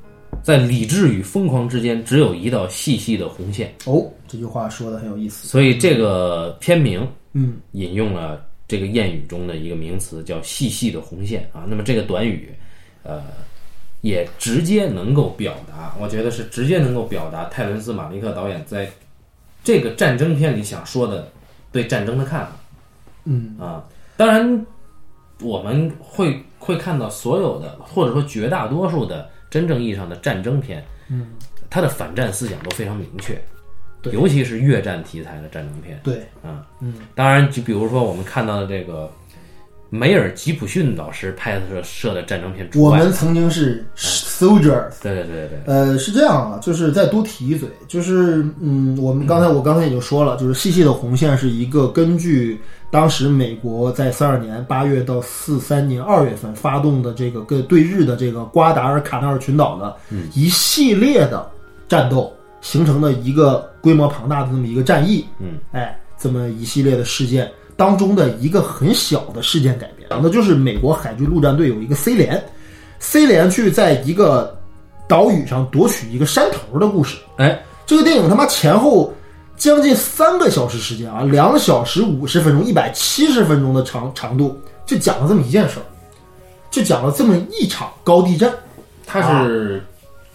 [0.44, 3.74] 在理智与疯狂之间，只有一道细细的红线。
[3.86, 5.48] 哦，这句话说的很有意思。
[5.48, 11.66] 所以这个片名嗯，引用了这个谚语中的一个名词，叫“细细的红线”啊。
[11.68, 12.54] 那么这个短语，
[13.04, 13.24] 呃，
[14.02, 18.90] 也直接能够表达，我觉得是直接能够表达泰伦斯·马利克导演在
[19.64, 21.32] 这个战争片里想说的
[21.72, 22.52] 对战争的看法。
[23.26, 23.84] 嗯啊，
[24.16, 24.66] 当然
[25.42, 31.28] 我们会会看到所有的，或者说绝大多数的真正意义上的战争片，嗯，
[31.70, 33.42] 它的反战思想都非常明确，对
[34.12, 36.00] 尤其是越战题材的战争片。
[36.04, 39.10] 对，啊，嗯，当然，就比如说我们看到的这个
[39.90, 44.92] 梅尔吉普逊老师拍摄摄的战争片，我们曾经是 soldiers。
[45.02, 52.60] 对对对对，呃，是这样啊，就是再多提一嘴，就是嗯，我们刚才我刚才也就说了，就是细细的红线是一个根据
[52.92, 59.96] 当时美国在三二年八月到四三年二月份发动的这个跟对日的这个瓜达尔卡纳尔群岛的
[60.34, 61.50] 一系列的
[61.88, 62.34] 战斗
[62.66, 72.44] 形成的一个规模庞大的这么一个战役，嗯，哎，这么一系列的事件当中的一个很小的事件改编，讲的就是美国海军陆战队有一个 C 连
[72.98, 74.60] ，C 连去在一个
[75.08, 77.18] 岛屿上夺取一个山头的故事。
[77.38, 79.14] 哎，这个电影他妈前后
[79.56, 85.86] 将近三个小时时间啊，两小时五十分钟，一百七十分钟的长长度，就讲了这么一件事儿，
[86.72, 88.52] 就讲了这么一场高地战。
[89.06, 89.86] 它是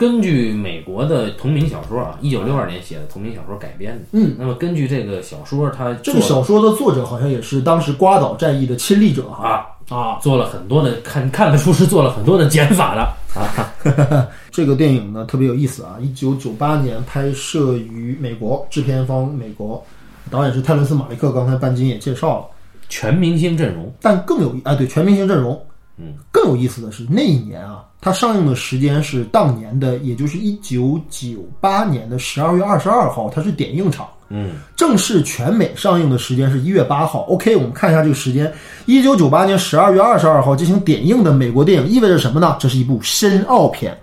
[0.00, 4.04] 根据美国的同名小说啊，一九六二年写的同名小说改编的。
[4.12, 9.46] 嗯，那么根据这个小说，它这个小说的作者好像也是当时瓜岛战役的亲历者哈
[9.90, 10.18] 啊啊。
[10.22, 13.02] 做了很多的看看得出是做了很多的减法的
[13.38, 14.26] 啊。
[14.50, 19.84] 这个电影呢特别有意思啊，一九九八年拍摄于美国，制片方美国，
[20.30, 22.46] 导演是泰伦斯·马利克，刚才半斤也介绍了。
[22.88, 25.62] 全明星阵容，但更有啊，对全明星阵容，
[25.98, 34.06] 嗯，更有意思的是那一年啊，它上映的时间是当年的，也就是一九九八年的十二月二十二号，它是点映场。
[34.32, 37.22] 嗯，正式全美上映的时间是一月八号。
[37.22, 38.50] OK，我们看一下这个时间，
[38.86, 42.56] 一九九八年十二月二十二号进行点映的美国电影意味着什么呢？
[42.58, 43.96] 这是一部深奥片。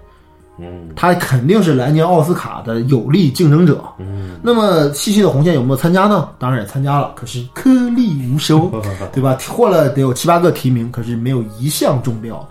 [0.60, 3.82] 嗯，它肯定是来年奥斯卡的有力竞争者。
[4.00, 6.30] 嗯，那么细细的红线有没有参加呢？
[6.38, 8.70] 当然也参加了，可是颗粒无收，
[9.14, 9.38] 对吧？
[9.48, 12.48] 获了得有七八个提名，可是没有一项中标。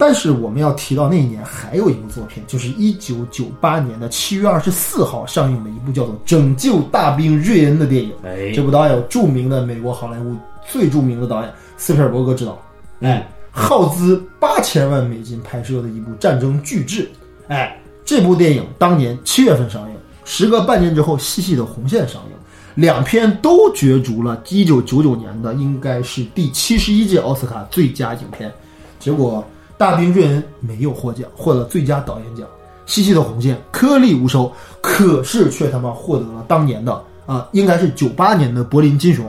[0.00, 8.10] 但是我们要提到那一年还有一部作品，就是一九九八年的七月二十四号上映的一部叫做《拯救大兵瑞恩》的电影。
[8.24, 10.34] 哎，这部导演有著名的美国好莱坞
[10.66, 12.58] 最著名的导演斯皮尔伯格执导，
[13.00, 17.06] 哎，耗资八千万美金拍摄的一部战争巨制。
[17.48, 22.30] 哎，这部电影当年七月份上映，时隔半年之后，《细细的红线》上映，
[22.74, 28.50] 两片都角逐了一九九九年的应该是第七十一届奥斯卡最佳影片。
[28.98, 29.46] 结果，
[29.80, 32.46] 大兵瑞恩没有获奖，获得最佳导演奖。
[32.84, 39.24] 《细细的红线》颗粒无收，可是却他妈获得了当年的啊，应该是九八年的柏林金熊。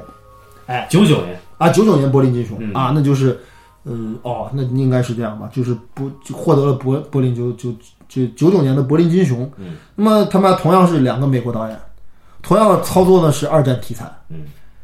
[0.65, 3.39] 哎，九九年，啊，九九年柏林金熊、嗯啊，那就是，
[3.83, 7.73] 呃，哦，那应该是这样吧，就是不就获得了柏柏林九九
[8.09, 9.49] 九九九年的柏林金熊。
[9.55, 11.79] 嗯，那么他妈同样是两个美国导演，
[12.41, 14.41] 同样操作呢是二战题材，嗯，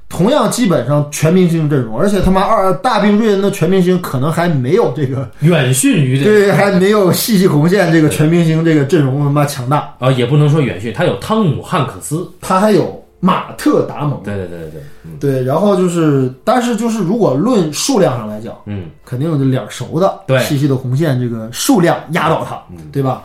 [0.10, 14.22] 同样基本上全明星阵容，而且他妈二大兵瑞恩的全明星可能还没有这个，远逊于这对，还没有细细红线这个全明星这个阵容他妈强大，啊，也不能说远逊，他有汤姆汉克斯，他还有马特达蒙。
[14.24, 22.58] 对对对对对，嗯对，然后就是，但是就是如果论数量上来讲，嗯，肯定有这脸熟的，对细细的红线这个数量压倒他，
[22.94, 23.24] 对吧？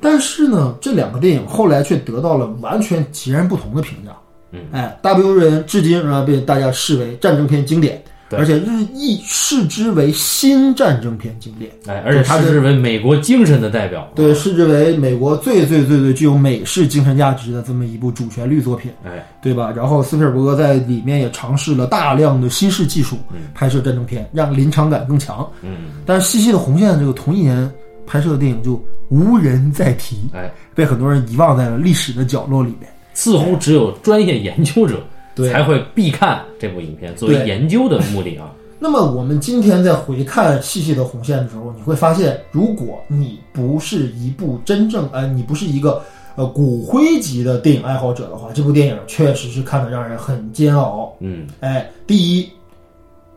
[0.00, 4.10] 但是呢，这两个电影后来却得到了完全截然不同的评价。
[4.54, 11.70] 嗯，哎，《大兵瑞恩》至今仍然被大家视为战争片经典，对而且日益视之为新战争片经典。
[11.86, 18.90] 哎，而且他视之为美国精神的代表，对，视之为美国最最最最具有美式精神价值的这么一部主旋律作品。
[19.04, 19.72] 哎，对吧？
[19.74, 23.18] 然后斯皮尔伯格在里面也尝试了大量的新式技术
[23.54, 25.46] 拍摄战争片，让临场感更强。
[25.62, 27.70] 嗯，但是《细细的红线》这个同一年
[28.06, 32.88] 拍摄的电影就无人再提，哎，被很多人遗忘在了历史的角落里面。
[33.14, 35.02] 似乎只有专业研究者
[35.50, 38.52] 才会必看这部影片，作为研究的目的啊。
[38.78, 46.02] 那么我们今天在回看《细细的红线》的时候，你会发现，如果你不是一部真正呃，你不是一个
[46.36, 51.16] 呃骨灰级的电影爱好者的话，这部电影确实是看得让人很煎熬。
[51.20, 52.50] 嗯，哎，第一，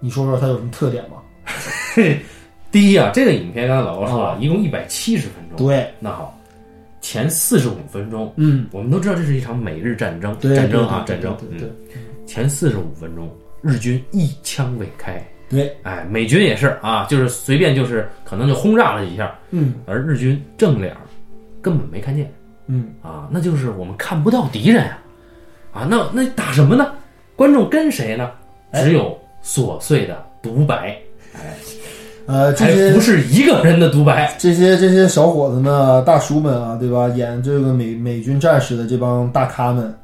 [0.02, 1.18] 你说说它有什么特点吗？
[2.70, 5.66] 第一啊，这个影片刚才老高说了，一共一百七十分钟。
[5.66, 6.37] 对，那好，
[7.08, 11.38] 前四十五分钟，嗯，我们都知道这是一场美日战争，对战争啊，战争。
[11.38, 11.72] 对对
[12.26, 19.76] 前四十五分钟，日军一枪未开，对，哎，美军也是啊，就是随便就是可能就轰炸了几下，嗯。
[19.86, 21.00] 而日军正脸儿
[21.62, 22.30] 根本没看见。
[22.66, 25.00] 嗯，啊，那就是我们看不到敌人呀，
[25.72, 26.94] 啊，那那打什么呢？
[27.38, 28.30] 观众跟谁呢？
[28.72, 28.84] 哎。
[28.84, 31.00] 只有琐碎的独白，
[32.28, 34.36] 呃，这还些不是一个人的独白。
[34.38, 37.08] 这些这些小伙子们、大叔们啊，对吧？
[37.16, 39.98] 演这个美美军战士的这帮大咖们，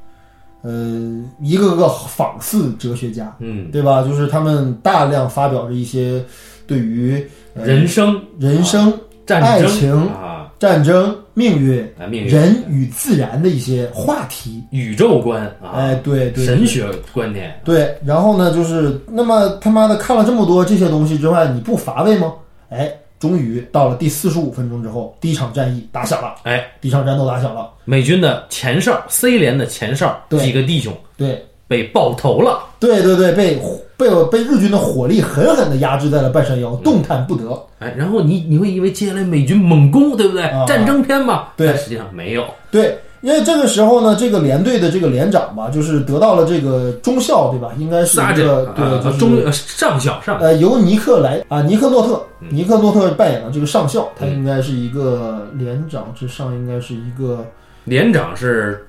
[0.62, 4.02] 呃，一个个仿似哲学家，嗯，对吧？
[4.04, 6.24] 就是他们大量发表着一些
[6.66, 7.22] 对于、
[7.56, 8.92] 呃人生、人生、
[9.26, 14.63] 战争爱情啊，战争、命运、啊命运、人与自然的一些话题。
[14.72, 22.34] 宇宙观啊，哎，对对，神学观点，对，然后呢，就是那么他妈的看了这么多这些东西之外，你不乏味吗？
[22.69, 27.69] 哎，终于到了第四十五分钟之后，第一场战役打响了，哎，第一场战斗打响了。
[27.86, 30.39] 美军的前哨 C 连的前哨对。
[30.39, 30.96] 几个弟兄。
[31.15, 33.60] 对，被爆头了，对对对，被
[33.97, 37.60] 被被日军的火力狠狠地压制在了半山腰，动弹不得。
[37.80, 40.43] 哎，然后你你会以为接下来美军猛攻，对不对？
[40.43, 41.67] 啊战争片嘛，对。
[41.67, 47.71] 但实际上没有，对，因为这个时候呢，这个连队的这个连长吧，就是得到了这个中校，对吧？
[47.78, 50.45] 应该是这一个对，啊就是中呃上校上校。
[50.45, 52.47] 呃，由尼克莱啊，尼克诺特，嗯。
[52.52, 57.45] 尼克诺特扮演的这个上校，他应该是一个连长之上，应该是一个
[57.86, 58.86] 连长是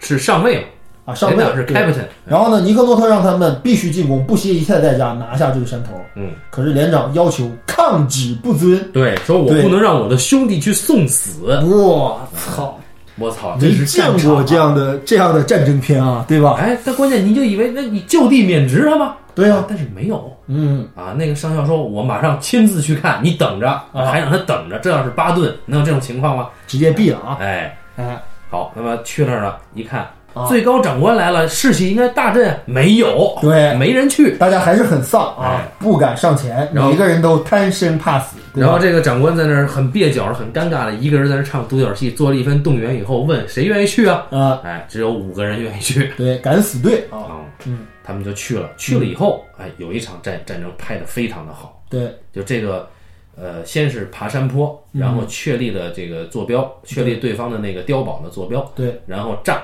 [0.00, 0.64] 是上尉嘛，
[1.04, 5.90] 啊上尉是对 captain，然后呢，尼克诺特让他们必须进攻，不惜一切代价拿下这个山头。
[6.14, 8.78] 嗯，可是连长要求抗旨不遵。
[8.92, 12.78] 对，说我对不能让我的兄弟去送死，我操！
[13.18, 16.56] 我操，这没是见战场啊过这样的这样的战争片啊，对吧？
[16.58, 19.16] 哎，但关键你就以为那你就地免职了吗？
[19.34, 21.12] 对啊，但是没有嗯，啊。
[21.12, 24.78] 那个上校说，我马上亲自去看，你等着，啊还让他等着。
[24.78, 26.48] 这要是巴顿，能有这种情况吗？
[26.66, 27.36] 直接毙了啊！
[27.40, 28.18] 哎，哎，
[28.50, 30.46] 好，那么去那儿了，一看啊。
[30.48, 33.74] 最高长官来了，士气应该大振，没有，对。
[33.74, 34.36] 没人去。
[34.36, 44.26] 大家还是很丧啊哎，不敢上前，每个人都贪生怕死，然后这个长官在那儿很蹩脚、很尴尬的一个人在那儿唱独角戏，做了一番动员以后，问谁愿意去啊？
[44.30, 46.10] 啊，哎，只有五个人愿意去。
[46.16, 48.68] 对，敢死队啊，啊，嗯，他们就去了。
[48.76, 52.88] 去了以后，哎，有一场战战争拍的非常的好，对，就这个。
[53.34, 57.32] 呃，先是爬山坡，然后确立了这个坐标，确立对。
[57.32, 59.62] 方的那个碉堡的坐标，对，然后炸，嗯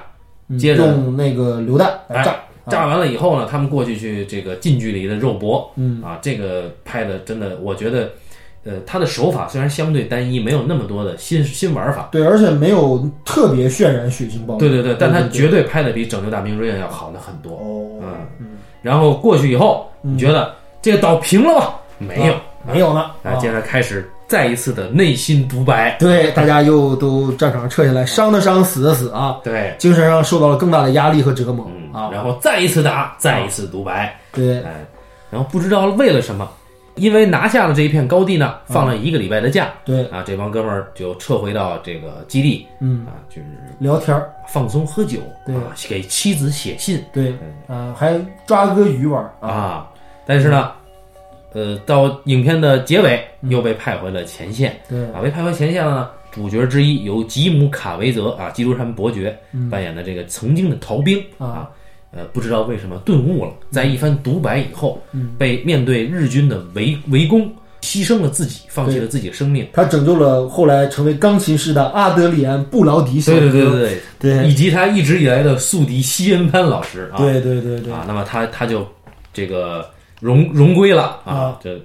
[0.57, 2.37] 接着用那个榴弹来炸，
[2.69, 6.03] 炸完了以后呢，他们过去去这个近距离的肉搏，嗯。
[6.03, 8.11] 啊，这个拍的真的，我觉得，
[8.65, 17.53] 呃，他的手法虽然相对单一，没有那么多的新新玩法，对，而且没有特别渲染血腥暴力，对对对，但他绝对拍的比《拯救大兵瑞恩》要好的很多。
[17.53, 18.01] 哦，
[18.41, 21.75] 嗯，然后过去以后，你觉得这个岛平了吗？
[21.99, 22.35] 没有，
[22.67, 34.85] 没有呢，啊，啊接着开始再一次的内心独白，对，大家又都战场上撤下来，伤的伤，死的死啊，对，精神上受到了更大的压力和折磨嗯，啊，然后再一次打，再一次独白，对，哎，
[35.31, 36.47] 然后不知道为了什么，
[36.97, 45.55] 因为拿下了这一片高地呢，放了一个礼拜的假，对，啊，这帮哥们儿就撤回到这个基地，嗯，啊，就是聊天儿，放松喝酒，对。
[45.55, 47.03] 啊，给妻子写信。
[47.13, 47.35] 对，
[47.67, 49.89] 啊，还抓个鱼玩啊，
[50.27, 50.73] 但是呢，
[51.59, 56.11] 呃，到影片的结尾又被派回了前线，对，啊，被派回前线了呢。
[56.31, 59.37] 主角之一由吉姆·卡维泽啊，基督山伯爵
[59.69, 61.69] 扮演的这个曾经的逃兵啊，
[62.13, 65.03] 呃，不知道为什么顿悟了，在一番独白以后，
[65.37, 69.67] 被面对日军的围围攻，牺牲了自己，放弃了自己的生命。
[69.73, 74.01] 他拯救了后来成为钢琴师的阿德里安·布劳迪小哥，对对对对。
[74.21, 74.49] 对。
[74.49, 78.87] 以及他一直以来的宿敌西恩潘老师啊，对对对对，啊，那么他他就
[79.33, 79.89] 这个
[80.21, 81.81] 荣荣归了啊啊，这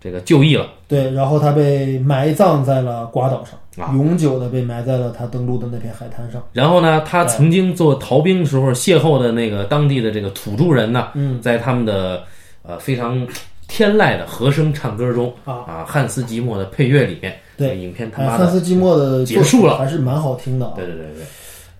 [0.00, 0.66] 这个就义了。
[0.86, 3.92] 对，然后他被埋葬在了瓜岛上，啊。
[3.94, 6.42] 永久的被埋在了他登陆的那片海滩上。
[6.52, 12.22] 然后呢，他曾经做逃兵时候邂逅的那个当地的这个土著人呢，嗯，在他们的
[12.62, 13.26] 呃非常
[13.66, 15.84] 天籁的和声唱歌中啊。
[15.86, 17.76] 汉斯季默的配乐里面，对。
[17.76, 19.76] 影片他哎，妈的，汉斯季默的结束了。
[19.76, 20.72] 还是蛮好听的啊。
[20.76, 21.24] 对对对对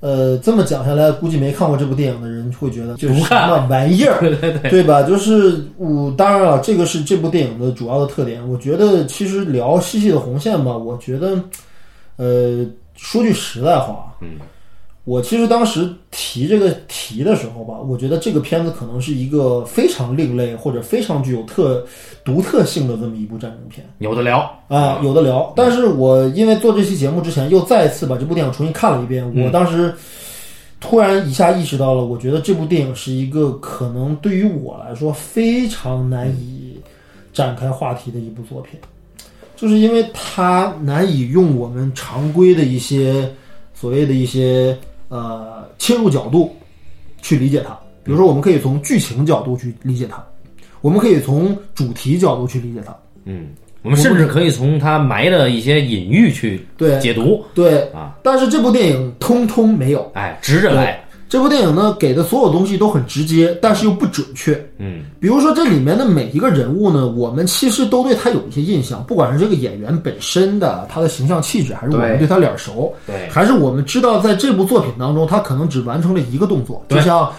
[0.00, 5.02] 呃，这么讲下来，估计没看过这部电影的人会觉得就是什么玩意儿， 对对对，对吧？
[5.02, 8.48] 就是我当然了，这个是这部电影的主要的特点。
[8.48, 11.42] 我觉得其实聊《细细的红线》吧，我觉得，
[12.16, 14.36] 呃，说句实在话，嗯，
[15.08, 21.82] 我其实当时提这个题的时候吧，我觉得这个片子可能是一个非常另类或者非常具有特
[22.22, 23.86] 独特性的这么一部战争片。
[24.00, 24.38] 有的聊
[24.68, 25.50] 啊，有的聊。
[25.56, 29.94] 但是我因为做这期节目之前，又再一次把这部电影重新看了一遍，我当时
[30.78, 36.78] 突然一下意识到了，我觉得这部电影是一个可能对于我来说非常难以
[37.32, 38.78] 展开话题的一部作品，
[39.56, 43.26] 就是因为它难以用我们常规的一些
[43.72, 44.76] 所谓的一些
[45.08, 46.56] 呃切入角度
[47.22, 47.78] 去理解它。
[48.04, 50.24] 比如说，我们可以从剧情角度去理解它。
[50.80, 52.96] 我们可以从主题角度去理解它。
[53.24, 53.48] 嗯，
[53.82, 60.10] 我们甚至可以从它埋的一些隐喻去对解读对啊，但是这部电影通通没有。
[60.14, 64.54] 哎，直着来，这部电影呢给的所有东西都很直接，但是又不准确。
[64.78, 77.30] 嗯，比如说这里面的每一个人物呢，我们其实都对他有一些印象，不管是这个演员本身的他的形象气质，还是我们对对他脸熟，对，还是我们知道在这部作品当中，他可能只完成了一个动作，就像，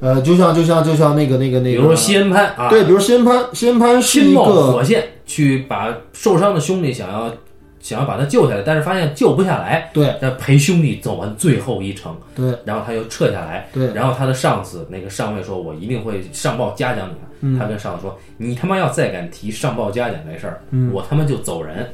[0.00, 7.32] 呃，就像就像就像那个那个那个，比如说西恩潘啊，对，比如西恩潘，西恩潘是一个火线去把受伤的兄弟想要
[7.80, 17.14] 想要把他救下来，但是发现救不下来，对那陪兄弟走完最后一程，对然后他又撤下来，对然后他的上司那个上尉说：“我一定会上报嘉奖你。
[17.42, 21.90] 嗯他跟上司说：“你他妈要再敢提上报嘉奖这事儿，嗯我他妈就走人。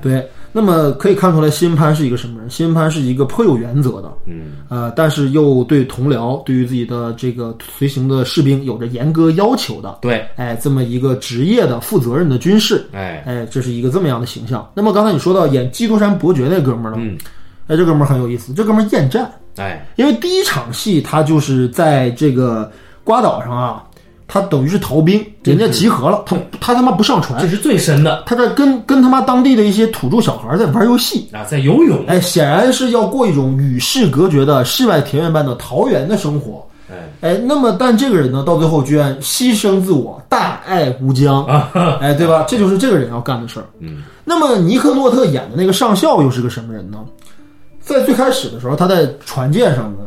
[0.00, 0.24] 对。
[0.56, 2.48] 那么可以看出来，西恩潘是一个什么人？
[2.48, 14.66] 西恩潘是一个颇有原则的，”嗯，呃，但是又对同僚、对于自己的这个随行的士兵有着严格要求的，对，哎，这么一个职业的、负责任的军事，哎，哎，这是一个这么样的形象。
[14.72, 16.96] 那么刚才你说到演《基督山伯爵》那哥们儿呢？
[17.00, 17.18] 嗯，
[17.66, 22.72] 哎，这哥们儿很有意思，这哥们儿厌战，哎，因为第一场戏他就是在这个
[23.04, 23.84] 瓜岛上啊，
[24.28, 31.28] 他等于是逃兵，人家集合了，他他他妈不上船这，是最深的他在跟跟他妈当地的一些土著小孩在玩游戏。
[31.32, 36.66] 啊，在游泳，哎，显然是要过一种与世隔绝的世外田园般的桃源的生活。
[36.88, 41.70] 哎，哎，那么但这个人呢，到最后居然牺牲自我，大爱无疆啊，
[42.00, 42.44] 哎，对吧？
[42.48, 43.66] 这就是这个人要干的事儿。
[43.80, 46.98] 嗯，那么尼克诺特演的那个上校又是个什么人呢？
[47.80, 50.05] 在最开始的时候，他在船舰上呢，这个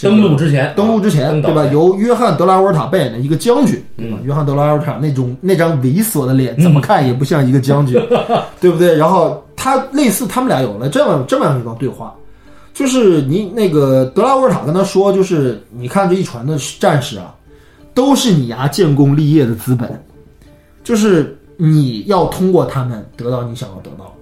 [0.00, 1.64] 登陆之前，登陆之前，对吧？
[1.66, 4.18] 由约翰·德拉沃尔塔扮演的一个将军，对嗯吧？
[4.24, 8.00] 约翰·德拉沃尔塔那种那张猥琐的脸，怎么看也不像一个将军，
[8.60, 8.94] 对不对？
[8.96, 12.14] 然后他类似他们俩有了这么这么样一段对话，
[12.74, 17.34] 就是你那个德拉沃尔塔跟他说，就是你看这一船的战士啊，
[17.94, 20.02] 都是你呀建功立业的资本，
[20.84, 24.12] 就是你要通过他们得到你想要得到。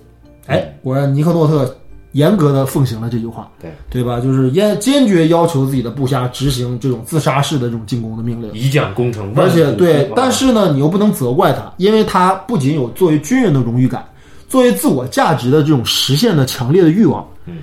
[0.46, 1.74] 哎，果然尼克诺特
[2.14, 4.20] 严格的奉行了这句话，对对吧？
[4.20, 8.52] 就是坚坚决要求自己的部下执行这种自杀式的这种进攻的命令。
[8.52, 14.06] 一将功成而且对，但是呢，你又不能责怪他，因为他不仅有作为军人的荣誉感，
[14.48, 17.28] 作为自我价值的这种实现的强烈的欲望。
[17.46, 17.58] 嗯，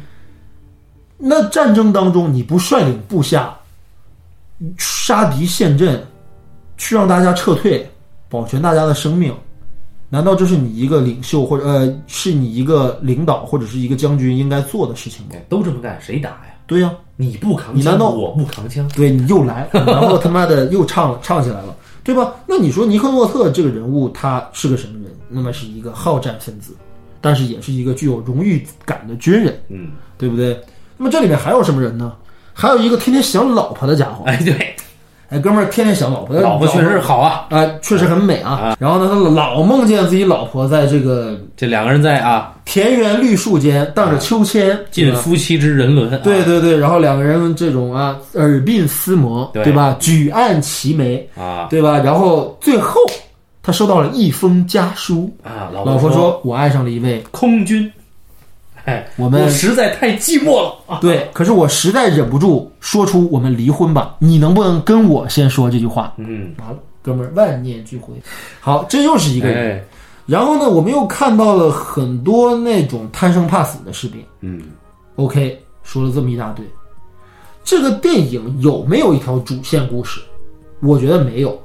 [1.18, 3.56] 那战争当中你不率领部下
[4.78, 6.06] 杀敌陷阵，
[6.78, 7.90] 去让大家撤退，
[8.28, 9.34] 保全大家的生命，
[10.12, 15.32] 难道这是你一个领袖或者呃是你一个领导或者是一个将军应该做的事情吗？
[15.34, 16.54] 哎都这么干，谁打呀？
[16.68, 18.88] 对呀、你不扛枪，你难道我不扛枪？
[18.90, 22.36] 对你又来，然后他妈的 又唱了唱起来了，对吧？
[22.46, 25.12] 那你说尼克诺特这个人物他是个什么人？
[25.30, 26.76] 那么是一个好战分子，
[27.22, 30.62] 但是也是一个具有荣誉感的军人，嗯，对不对？
[30.98, 32.14] 那么这里面还有什么人呢？
[32.54, 34.76] 还有一个天天想老婆的家伙，哎，对，
[35.32, 37.48] 哎，哥们儿天天想老婆，老婆确实好啊。
[37.50, 38.76] 啊、确实很美啊。
[38.78, 46.14] 然后呢，他老梦见自己老婆在这个这两个人在啊，田园绿树间荡着秋千，尽夫妻之人伦。
[46.14, 49.96] 啊对对对，然后两个人这种啊耳鬓厮磨，对对吧？
[50.02, 51.98] 举案齐眉，啊对吧？
[52.04, 53.00] 然后最后
[53.64, 57.90] 他收到了一封家书，啊，老婆说：“我爱上了一位空军，
[58.86, 61.00] 哎，我们实在太寂寞了啊。
[61.00, 68.14] 对，可是我实在忍不住说出我们离婚吧，你能不能跟我先说这句话？”嗯，完了，哥们儿万念俱灰。
[68.60, 69.78] 好，这又是一个人。
[69.78, 69.84] 哎，
[70.26, 74.24] 然后呢，我们又看到了很多那种贪生怕死的士兵。
[74.42, 74.62] 嗯
[75.16, 76.66] ，OK，说了这么一大堆，
[77.64, 80.22] 这个电影有没有一条主线故事？
[80.82, 81.62] 我觉得没有。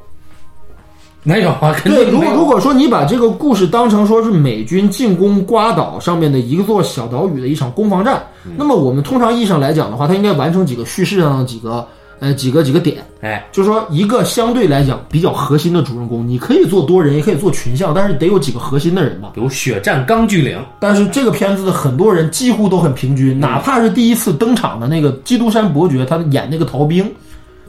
[1.27, 2.33] 没有啊，肯对，定没有。
[2.35, 11.85] 如如果说你把这个故事当成说是美军进攻瓜岛上面的一座小岛屿的一场攻防战，嗯那么我们通常意义上来讲的话，它应该完成几个叙事上的几个
[12.21, 19.33] 呃几个几个点，哎，就是说一个相对来讲比较核心的主人公，你可以做多人，也可以做群像，但是得有几个核心的人吧。
[19.35, 27.13] 比如血战钢锯岭，但是这个片子的很多人几乎都很平均，哪怕是第一次登场的那个基督山伯爵，他演那个逃兵，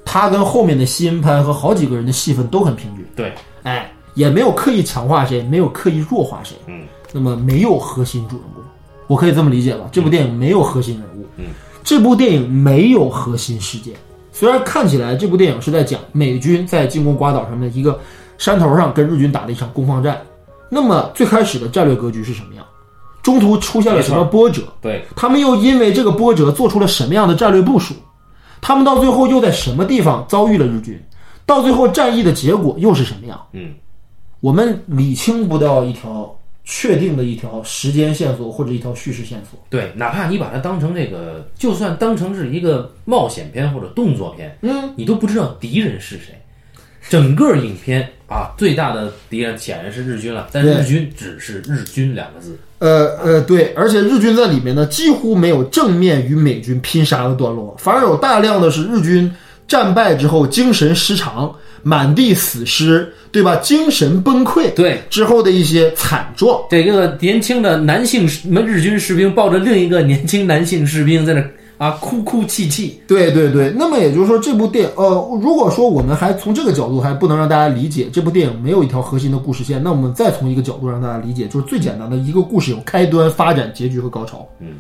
[0.05, 3.03] 他跟后面的西恩潘和好几个人的戏份都很平均。
[3.17, 8.63] 对，哎，也没有刻意强化谁，没有刻意弱化谁，嗯，那么没有核心主人公，
[9.07, 9.89] 我可以这么理解吧？
[9.91, 11.47] 这部电影没有核心人物，嗯，
[11.83, 13.93] 这部电影没有核心事件。
[14.31, 17.99] 虽然看起来这部电影是在讲美军在进攻瓜岛上面的一个
[18.37, 20.21] 山头上跟日军打的一场攻防战，
[20.69, 22.63] 那么最开始的战略格局是什么样？
[23.23, 24.61] 中途出现了什么波折？
[24.79, 27.93] 对，他们又因为这个波折做出了什么样的战略部署？
[28.61, 30.97] 他们到最后又在什么地方遭遇了日军？
[31.47, 33.41] 到最后战役的结果又是什么样？
[33.53, 33.73] 嗯，
[34.41, 39.57] 我们理清不到一条确定的一条时间线索或者一条叙事线索。
[39.69, 46.39] 对，哪怕你把它当成这个，就算当成是一个冒险片或者动作片，嗯，你都不知道敌人是谁。
[47.09, 52.59] 整个影片啊，最大的敌人显然是日军了，但是日军只是日军两个字。
[52.79, 59.33] 呃呃，对，而且日军在里面呢，几乎没有正面与美军拼杀的段落，反而有大量的是日军
[59.67, 61.53] 战败之后精神失常、
[61.83, 63.55] 满地死尸，对吧？
[63.57, 66.59] 精神崩溃，对之后的一些惨状。
[66.69, 71.43] 这个年轻的男性士日军士兵抱着另一个年轻男性士兵在那
[71.77, 72.99] 啊哭哭泣泣。
[73.07, 84.47] 对对对，那么也就是说，这部电影呃，如果说我们还从这个角度还不能让大家理解这部电影没有一条核心的故事线，那我们再从一个角度让大家理解，就是最简单的一个故事有开端、发展、结局和高潮。
[84.59, 84.75] 嗯，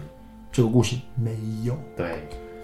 [0.51, 2.05] 这个故事没有，对，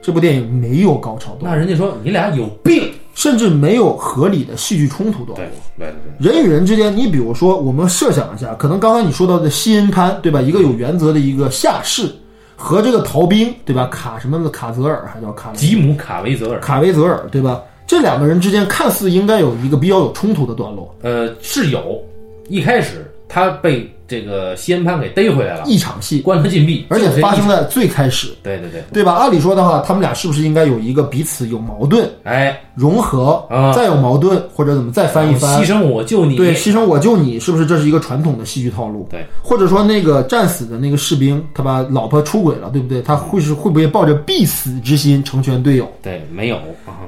[0.04, 2.92] 这部电影没有高潮段，那人家说你俩有病。
[3.16, 5.48] 甚至没有合理的戏剧冲突段对
[5.78, 10.42] 对对，人与人之间，你比如说，我们设想一下，可能刚才你说到的西恩潘，对吧？
[10.42, 12.10] 一个有原则的一个下士，
[12.56, 13.86] 和这个逃兵，对吧？
[13.92, 17.62] 卡什么的卡泽尔，还叫卡吉姆卡维泽尔，卡维泽尔，对吧？
[17.86, 20.94] 这两个人之间看似应该有一个比较有冲突的段落。
[21.04, 22.04] 呃，是有，
[22.50, 23.88] 一开始他被。
[24.14, 28.28] 这个西安潘给逮回来了，一场戏关他禁闭，而且发生在最开始。
[28.44, 29.14] 对对对，对吧？
[29.14, 33.44] 按理说的话，他们俩是不是应该有一个彼此有矛盾，哎，融合，
[33.76, 35.60] 再有矛盾或者怎么再翻一翻？
[35.60, 39.08] 牺牲我救你，对，牺牲我救你，是不是这是一个传统的戏剧套路？
[39.10, 43.02] 对，或者说那个战死的那个士兵，他把老婆出轨了，对不对？
[43.02, 45.92] 他会是会不会抱着必死之心成全队友？
[46.04, 47.02] 对，没有啊，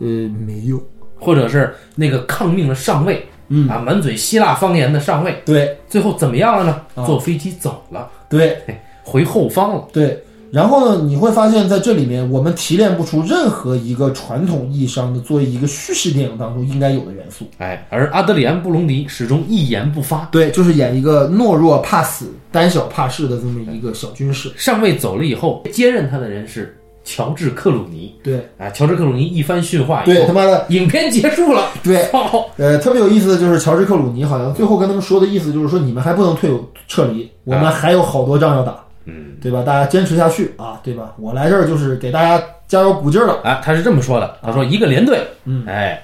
[0.00, 0.06] 呃，
[0.44, 0.82] 没有，
[1.14, 3.24] 或者是那个抗命的上尉。
[3.48, 7.04] 嗯啊，满嘴希腊方言的上尉，对，最后怎么样了呢？
[7.06, 8.56] 坐飞机走了，对，
[9.02, 10.22] 回后方了，对。
[10.50, 17.46] 然后呢，你会发现在这里面，我们提炼不出任何一个传统意义上的作为一个叙事电影当中应该有的元素。
[17.58, 24.50] 哎，而阿德里安·布隆迪始终一言不发，对，就是演一个懦弱怕死、胆小怕事的这么一个小军士。
[24.56, 26.74] 上尉走了以后，接任他的人是。
[27.08, 32.06] 乔治·克鲁尼，对，啊，乔治·克鲁尼一番训话，对，他妈的，影片结束了，对，
[32.58, 36.50] 呃，特别有意思的就是乔治·克鲁尼好像最后跟他们说的意思就是说，你们还不能退
[36.86, 39.62] 撤离，我们还有好多仗要打，嗯，对吧？
[39.62, 41.14] 大家坚持下去啊，对吧？
[41.18, 46.02] 我来这儿就是给大家加油鼓劲儿了，啊，他是这么说的，他说一个连队，嗯，哎，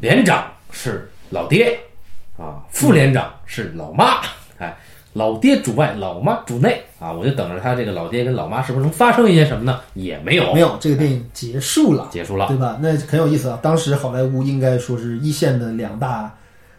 [0.00, 1.78] 连长是老爹，
[2.36, 4.16] 啊，副连长是老妈。
[5.14, 7.12] 老爹主外，老妈主内啊！
[7.12, 9.80] 我就等着他这个老爹跟老妈是不是能发生一些什么呢？
[9.94, 10.76] 也没有，没有。
[10.80, 12.76] 这个电影结束了，结束了，对吧？
[12.82, 13.56] 那很有意思啊！
[13.62, 16.34] 当时好莱坞应该说是一线的两大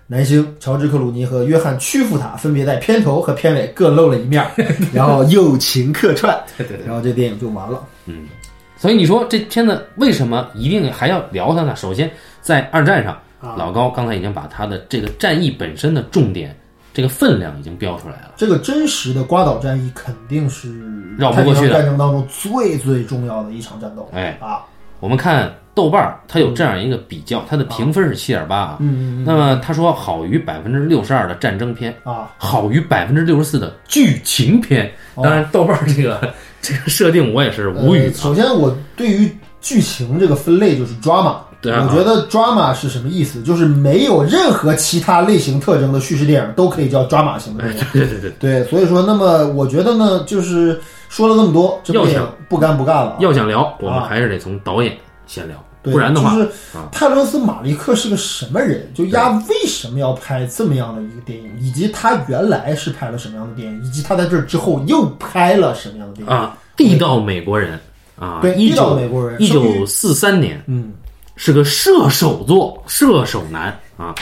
[0.07, 4.45] 男星，乔治·克鲁尼和约翰·屈服塔，分别在片头和片尾各露了一面，
[4.93, 7.81] 然后友情客串，对对对，然后这电影就完了。
[8.05, 8.27] 嗯，
[8.75, 11.73] 所以你说这片子为什么一定还要聊它呢？
[11.73, 12.11] 首先，
[12.41, 13.17] 在二战上，
[13.55, 16.53] 老高刚才已经把他的这个战役本身的重点。
[16.95, 18.31] 这个分量已经标出来了。
[18.37, 20.73] 这个真实的瓜岛战役肯定是
[21.17, 24.09] 绕不过去的战争当中最最重要的一场战斗。
[24.13, 24.63] 哎啊，
[25.01, 28.77] 我们看豆瓣儿，它有这样一个比较，它的评分是七点八啊。
[28.79, 29.25] 嗯嗯。
[29.25, 34.89] 那么他说好于百分之六十二的战争片啊，好于百分之六十四的剧情片。
[35.21, 38.09] 当然，豆瓣儿这个这个设定我也是无语。
[38.13, 39.29] 首先，我对于
[39.59, 41.35] 剧情这个分类就是 drama。
[41.71, 43.41] 我觉得 drama 是什么意思？
[43.43, 47.85] 就是没有任何其他类型特征的叙事电影都可以叫 drama 型的电影。
[47.93, 53.15] 对对对对，所以说，那么我觉得呢，就是说了那么多，这部电影不干不干了。
[53.19, 54.95] 要想聊，我们还是得从导演
[55.27, 56.49] 先聊，不然的话，就是
[56.91, 58.91] 泰伦斯·马利克是个什么人？
[58.93, 61.49] 就丫为什么要拍这么样的一个电影？
[61.59, 63.83] 以及他原来是拍了什么样的电影？
[63.83, 66.33] 以及他在这之后又拍了什么样的电影？
[66.33, 67.79] 啊，地道美国人
[68.19, 70.91] 啊，对，地道美国人，一九四三年，嗯。
[71.35, 74.15] 是个射手座，射手男啊。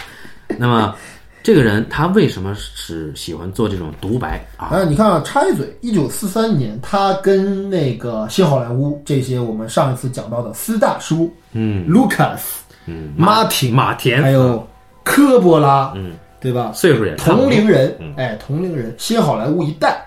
[0.57, 0.95] 那么，
[1.41, 4.69] 这个人他为什么是喜欢做这种独白啊？
[4.71, 12.39] 哎，你看啊，插一嘴，一九四三年，他跟那个新好莱坞这些我们上一次讲到的斯大叔，嗯，Lucas，
[12.85, 14.65] 嗯，马挺，马田，还有
[15.03, 16.71] 科波拉，嗯，对吧？
[16.73, 20.05] 岁数也同龄人，哎，同龄人，新好莱坞一代。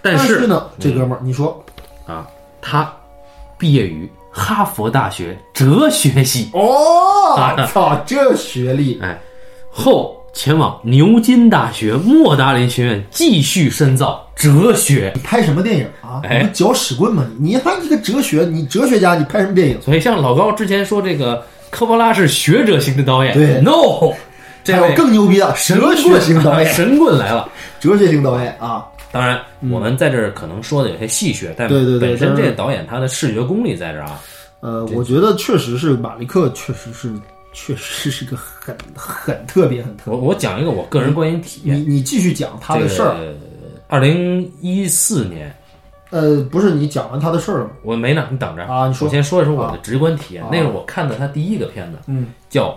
[0.00, 1.64] 但是呢，这哥们儿，你说
[2.06, 2.26] 啊，
[2.60, 2.92] 他
[3.58, 4.08] 毕业于。
[4.38, 7.34] 哈佛大学哲学系哦，
[7.72, 9.00] 操，这学历！
[9.02, 9.18] 哎，
[9.70, 15.10] 后前往牛津大学莫达林学院继续深造哲学。
[15.14, 16.20] 你拍什么电影啊？
[16.42, 17.24] 你搅屎棍吗？
[17.38, 19.80] 你你还一个哲学，你哲学家，你拍什么电影？
[19.80, 23.32] 所以像老高之前说，这个科波拉是学者型的导演。
[23.32, 24.12] 对，no，
[24.66, 27.48] 还有更牛逼的哲学型导演， 神棍来了，
[27.80, 28.84] 哲学型导演啊。
[29.16, 29.40] 当然，
[29.70, 34.20] 我们在这儿可能说的有些戏谑，但本身这个导演他的视觉功力在这儿啊。
[34.60, 37.12] 呃，我觉得确实是马利克，确实是，
[37.52, 40.10] 确实是个很很特别、很特。
[40.10, 43.16] 我我讲一个我个人观影体验，你你继续讲他的事儿。
[43.88, 45.54] 二零一四年，
[46.10, 47.70] 呃，不是你讲完他的事儿了吗？
[47.82, 48.88] 我没呢，你等着啊。
[48.88, 50.44] 你说，我先说一说我的直观体验。
[50.50, 52.70] 那是我看的他第一个片子，嗯，叫《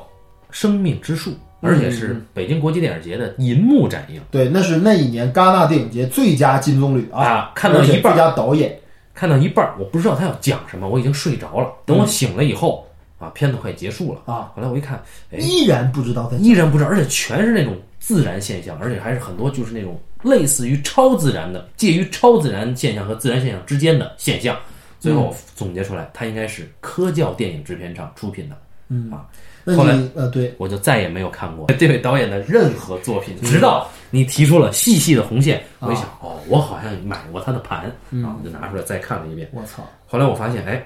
[0.52, 1.32] 生命之树》，
[1.62, 4.22] 而且是北京国际电影节的银幕展映。
[4.32, 7.51] 对，那是那一年戛纳电影节最佳金棕榈啊！
[7.53, 8.80] 看到一半，最佳导演，
[9.14, 11.70] 看到一半，我不知道他要讲什么，我已经睡着了。
[11.86, 12.88] 等我醒了以后，
[13.18, 14.51] 啊，片子快结束了啊！
[14.55, 15.01] 后来我一看，
[15.32, 24.57] 依然不知道，依然不知道，而且全是那种自然现象，而且还是很多就是那种类似于超自然的，介于超自然现象和自然现象之间的现象。
[24.99, 28.57] 最后总结出来，它应该是科教电影制片厂出品的。
[28.89, 29.26] 嗯啊，
[29.76, 39.50] 后来呃，对我就再也没有看过这位导演的任何作品，直到你提出了细细的红线，我一想，哦，我好像买过他的盘，然后，我就拿出来再看了一遍。
[39.54, 39.84] 我操！
[40.08, 40.84] 后来我发现，哎，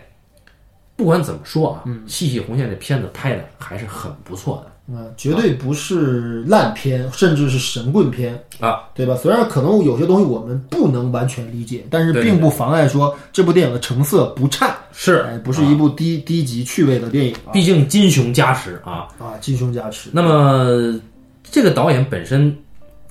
[0.95, 4.72] 不管怎么说啊，细细红线这片子拍的还是很不错的。
[4.85, 9.15] 嗯，绝对不是烂片，甚至是神棍片啊，对吧？
[9.15, 14.75] 虽然可能有些东西我们不能完全理解，但是并不妨碍说这部电影的成色不差。
[14.91, 17.33] 是，哎，不是一部低低级趣味的电影。
[17.53, 20.09] 毕竟金熊加持啊啊，金熊加持。
[20.11, 20.99] 那么
[21.49, 22.53] 这个导演本身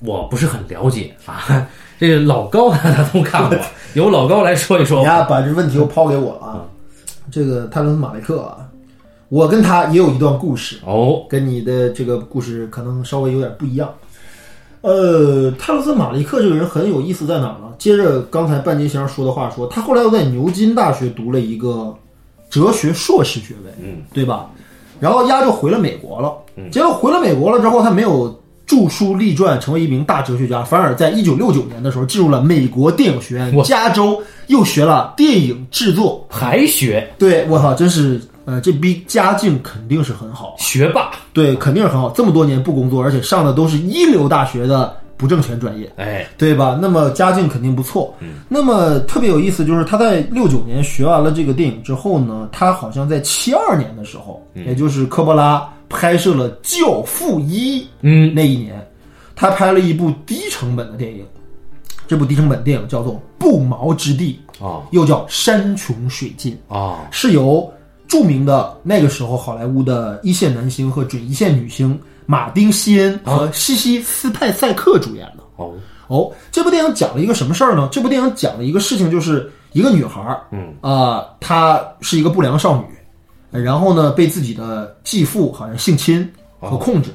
[0.01, 1.67] 我不是很了解啊，
[1.99, 3.57] 这个老高他都看过，
[3.95, 4.99] 由老高来说一说。
[4.99, 6.65] 你呀，把这问题又抛给我了啊。
[7.31, 8.62] 这个泰伦斯马雷克啊。
[9.29, 13.89] 我跟他也有一段故事哦，跟你的这个故事可能稍微有点不一样。
[14.81, 17.73] 呃，泰勒斯·马利克这个人很有意思在哪呢？
[17.79, 21.95] 接着刚才半截先生说的话说，他后来又在牛津大学读了一个
[22.49, 24.49] 哲学硕士学位，嗯，对吧？
[24.99, 26.33] 然后丫就回了美国了。
[26.69, 37.09] 结果回了美国了之后，他没有著书立传，成为一名大哲学家，反而在一九六九年的时候进入了美国电影学院加州，又学了电影制作，还学。
[37.17, 38.21] 对我操，真是。
[38.45, 42.09] 呃，这逼家境肯定是很好，学霸，对，肯定是很好。
[42.09, 46.77] 这么多年不工作，而且上的都是一流大学的不挣钱专业，哎，对吧？
[46.81, 48.13] 那么家境肯定不错。
[48.19, 58.85] 嗯，那么特别有意思就是他在六九年学完了这个电影之后呢，他好像在七二年的时候，也就是科波拉拍摄了《教父一》，嗯，那一年，
[59.35, 61.25] 他拍了一部低成本的电影，
[62.07, 64.37] 这部低成本电影叫做《不毛之地》
[64.67, 67.71] 啊，又叫《山穷水尽》啊，是由。
[68.07, 75.43] 著名的那个时候，好莱坞的一线男星和准一线女星马丁·西恩和西西斯派塞克主演的。
[75.55, 75.73] 哦
[76.07, 77.87] 哦，这部电影讲了一个什么事儿呢？
[77.91, 86.29] 这部电影讲了一个事情，就是一个女孩儿，嗯啊，她是一个不良少女，然后呢，被自己的继父好像性侵
[86.59, 87.09] 和控制，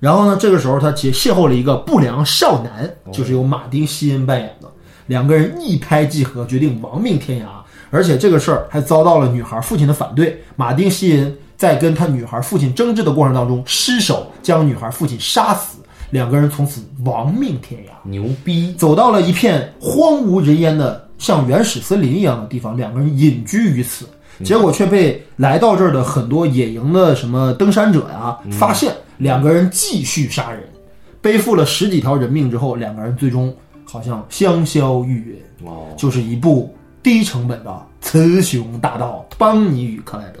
[0.00, 4.66] 然后呢，这个时候她结邂逅了一个不良少男，就是由马丁·西恩扮演的，
[5.06, 7.59] 两个人一拍即合，决定亡命天涯。
[7.90, 10.40] 而且这个事儿还遭到了女孩父亲的反对。
[10.56, 15.78] 马丁·西恩在跟他女孩父亲争执的过程当中失手将女孩父亲杀死，
[16.10, 18.08] 两个人从此亡命天涯。
[18.08, 18.74] 牛逼！
[18.78, 24.06] 走到了一片荒无人烟的像原始森林一样的地方，两个人隐居于此，
[24.44, 30.62] 结果却被来到这儿的很多野营的什么登山者呀发现，两个人继续杀人，
[31.20, 35.68] 背负了十几条人命之后，两个人最终好像香消玉殒。
[35.68, 36.74] 哦，就是一部。
[37.02, 40.40] 低成本的雌雄大盗邦尼与克莱德，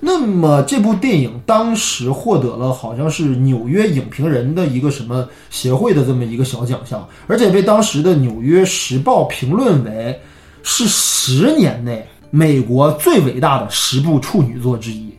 [0.00, 10.20] 那么这部电影当时获得了好像是纽约影评人的一个什么协会的这么一个小奖项，而且被当时的纽约时报评论为
[10.62, 15.12] 是十年内美国最伟大的十部处女作之一。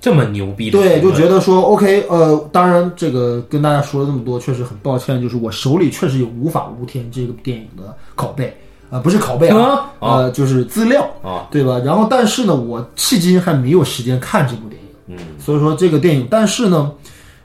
[0.00, 8.56] 这么牛逼的，对，就觉得说 OK，呃，当然这个跟大家说了这么多，确实很抱歉，就是我手里确实有《无法无天》这个电影的拷贝。
[8.90, 11.78] 啊，不是拷贝啊，呃，就是资料啊，对吧？
[11.84, 16.90] 然后，但是呢，我迄今还没有时间看这部电影，嗯，所以说这个电影，但是呢，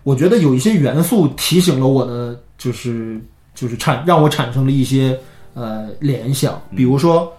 [0.03, 3.19] 我觉得有一些元素提醒了我的，就是
[3.53, 5.19] 就是产让我产生了一些
[5.53, 7.29] 呃联想，比如说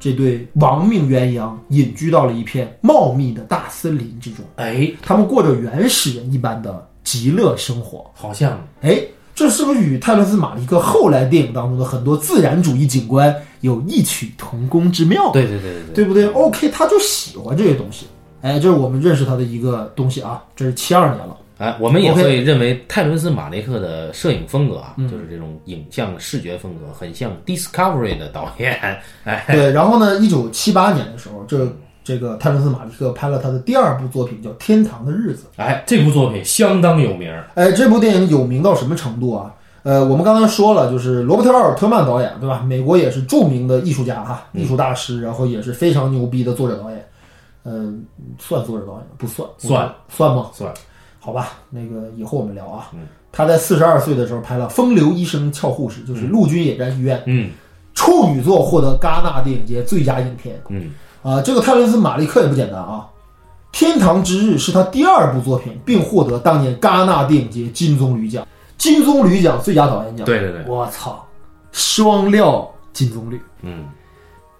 [0.00, 8.98] 这对亡命鸳鸯隐居到了一片茂密的大森林之中，哎，他们过着原始人一般的极乐生活，好像哎。
[9.36, 15.30] 这是不是与泰伦斯·马利克后来电影当中的很多自然主义景观有异曲同工之妙？
[15.30, 18.06] 对对对对对，对不对？OK，他就喜欢这些东西。
[18.40, 20.42] 哎，这是我们认识他的一个东西啊。
[20.56, 21.36] 这是七二年了。
[21.58, 28.78] 哎，我们也会认为泰伦斯·马利克的摄影风格啊，就是这种影像视觉风格，很像 Discovery 的导演。
[29.24, 29.70] 哎，对。
[29.70, 31.70] 然后呢，一九七八年的时候，这。
[32.06, 35.48] 这个泰伦斯·马利克拍了他的第二部作品，叫《天堂的日子》。
[35.60, 37.28] 哎，这部作品相当有名。
[37.56, 39.52] 哎，这部电影有名到什么程度啊？
[39.82, 42.62] 呃，我们刚才说了，就是罗伯特·奥尔特曼导演，对吧？
[42.64, 47.04] 美国也是著名的艺术家哈，艺术大师，然后也是非常牛逼的作者导演。
[47.64, 48.04] 嗯，
[48.38, 49.48] 算作者导演不算？
[49.58, 50.46] 算算吗？
[50.52, 50.72] 算。
[51.18, 52.92] 好吧，那个以后我们聊啊。
[53.32, 57.20] 他在四十二岁的时候拍了《风流医生俏护士》，就是陆军野战医院。
[57.26, 57.50] 嗯。
[57.94, 60.54] 处女作获得戛纳电影节最佳影片。
[60.68, 60.92] 嗯。
[61.26, 63.04] 啊，这个泰伦斯·马利克也不简单啊，
[63.72, 68.46] 天堂之日》是他第二部作品，并获得当年戛纳电影节金棕榈奖。
[68.78, 71.26] 金棕榈奖最佳导演奖，对对对，我操，
[71.72, 73.86] 双料金棕榈，嗯，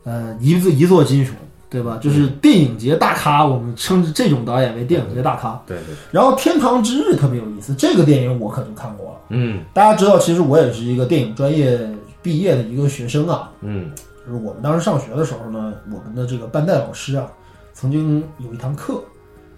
[0.03, 1.37] 呃，一座一座金熊，
[1.71, 1.99] 对吧？
[2.03, 5.63] 就是电影节大咖，我们称之这种导演为电影节大咖。
[5.67, 9.13] 对对，然后《天堂之日》特别有意思，这个电影我可就看过了。
[9.29, 11.79] 嗯大家知道，其实我也是一个电影专业
[12.23, 13.51] 毕业的一个学生啊。
[13.61, 13.93] 嗯
[14.27, 17.29] 就是我们当时上学的时候呢，我们的这个班代老师啊，
[17.73, 19.01] 曾经有一堂课，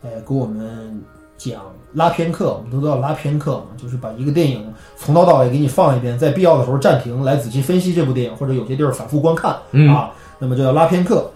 [0.05, 1.03] 哎，给我们
[1.39, 1.63] 讲
[1.95, 11.31] 拉片课，我们都知道拉片课嘛，就是把一个电影从头到尾给你放一遍，在必要的时候暂停，来仔细分析这部电影，或者有些地儿反复观看、嗯啊，那么这叫拉片课。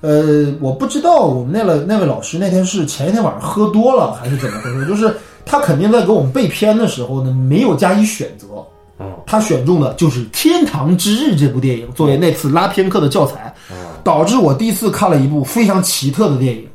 [0.00, 5.14] 呃，我不知道我们那个那位老师那天是前一天晚上喝多了还是怎么回事，就是
[5.46, 8.66] 他肯定在给我们背片的时候呢，没有加以选择，哦
[9.26, 13.74] 他选中的就是《天堂之日》这部电影作为那次拉片课的教材，哦
[14.04, 16.66] 导致我第一次看了一部非常奇特的电影。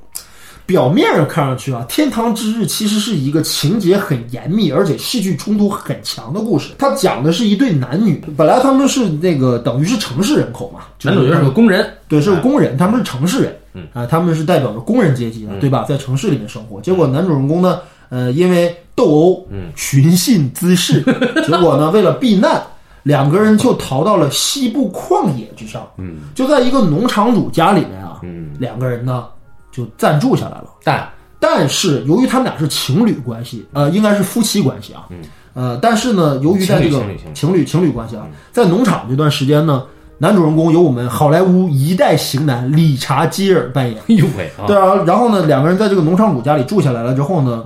[0.65, 6.73] 表面上看上去啊，《天堂之日》其实是一个情节很严密，而且戏剧冲突很强的故事。
[6.77, 13.87] 它讲的是一对男女，本来他们是那个等于是城市人口嘛，就男主角是个工人，对，是个工人，他们是城市人，嗯。
[13.93, 15.85] 啊、他们是代表着工人阶级的，对吧？
[15.87, 17.79] 在城市里面生活，结果男主人公呢，
[18.09, 21.01] 呃，因为斗殴，嗯，寻衅滋事，
[21.45, 22.61] 结果呢，为了避难，
[23.03, 26.17] 两个人就逃到了西部旷野之上，嗯。
[26.35, 29.25] 就在一个农场主家里面啊，嗯，两个人呢
[29.71, 30.65] 就暂住下来了。
[30.83, 31.07] 但。
[31.39, 35.17] 但是由于他们俩是情侣关系，呃，应该是夫妻关系啊，嗯，
[35.53, 37.91] 呃，但是呢，由于在这个情侣情侣情侣。
[37.91, 39.83] 关系啊，在农场这段时间呢，
[40.17, 43.95] 男主人公由我们好莱坞一代型男理查基尔扮演。
[43.97, 47.63] 哎呦喂啊，对啊，然后呢，两个人在这个农场主家里住下来了之后呢，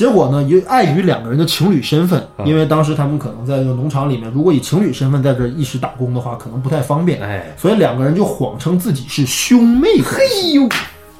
[0.00, 9.88] 结果呢，也碍于两个人的情侣身份，因为当时他们可能在这个农场里面，如果以情侣身份在这一时打工的话，可能不太方便，哎，所以两个人就谎称自己是兄妹。
[10.02, 10.24] 嘿
[10.54, 10.66] 呦，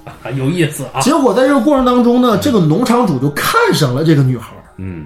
[0.07, 5.05] 啊 有意思啊，结果在这个过程当中呢，这个农场主就看上了这个女孩儿，嗯。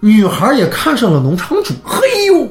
[0.00, 2.48] 女孩儿也看上了农场主，嘿呦！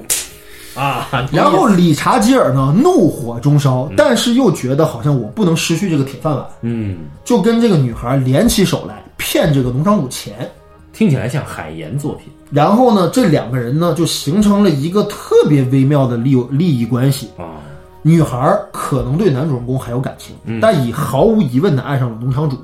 [0.74, 10.49] 啊， 然后理查吉尔呢怒火中烧，但是又觉得好像我不能失去这个铁饭碗，嗯，就跟这个女孩联起手来骗这个农场主钱。
[10.91, 17.30] 听起来像海岩作品然后呢，这两个人呢就形成了一个特别微妙的利利益关系。
[17.38, 17.63] 啊，
[18.01, 22.57] 女孩儿可能对男主人公还有感情，但已毫无疑问的爱上了农场主。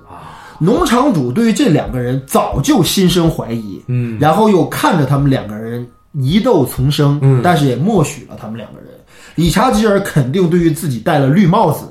[0.60, 8.90] 农场主对于这两个人早就心生怀疑，嗯，然后又看着他们两个人疑窦丛生，嗯但是也默许了他们两个人。
[9.36, 11.86] 理查吉尔肯定对于自己戴了绿帽子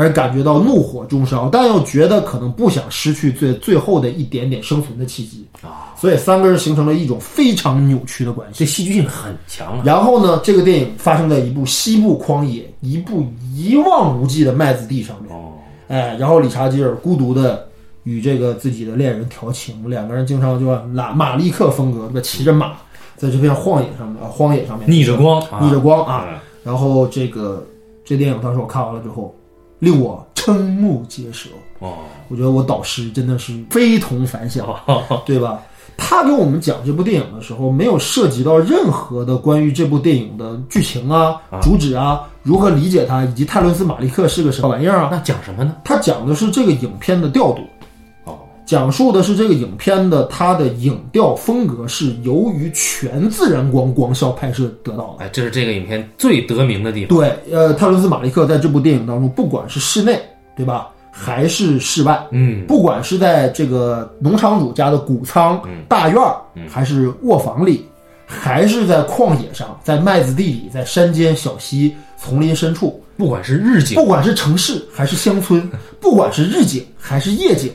[0.00, 8.60] 而感觉到怒火中烧，但又觉得可能不想失去最最后的一点点生存的契机啊，所以三个人形成了一种非常扭曲的关系。
[8.60, 15.36] 这戏剧性很强啊，然后呢，这个电影发生在一部西部旷野、一部一望无际的麦子地上面。
[15.36, 15.52] 哦，
[15.88, 17.68] 哎，然后理查基尔孤独的
[18.04, 22.20] 与这个自己的恋人调情，两个人经常就拉马马利克风格，对吧？
[22.22, 22.72] 骑着马
[23.16, 26.26] 在这片荒野上面啊，荒野上面逆着光啊，逆着光啊。
[26.30, 27.66] 嗯然后这个
[28.04, 29.34] 这电影当时我看完了之后，
[29.80, 31.50] 令我瞠目结舌。
[31.80, 34.66] 哦，我觉得我导师真的是非同凡响，
[35.26, 35.60] 对吧？
[35.96, 45.08] 他给我们讲这部电影的时候，没有涉及到任何的关于这部电影的剧情啊、主旨啊、如何理解它，以及泰伦斯·马利克是个什么玩意儿啊。
[45.12, 45.74] 那讲什么呢？
[45.84, 47.64] 他讲的是这个影片的调度，哦，
[48.70, 55.24] 讲述的是这个影片的它的影调风格是由于全自然光光效拍摄得到的。
[55.24, 60.22] 哎，这是这个影片最得名的地方，对，呃，泰伦斯·马利克在这部电影当中，不管是室内，
[60.56, 66.36] 对吧，还是室外，嗯，不管是在这个农场主家的谷仓、大院儿，
[66.68, 67.84] 还是卧房里，
[68.24, 75.68] 还是在旷野上，在麦子地里，在山间小溪、丛林深处，不管是日景，不管是城市还是乡村，
[76.00, 77.68] 不管是日景还是夜景，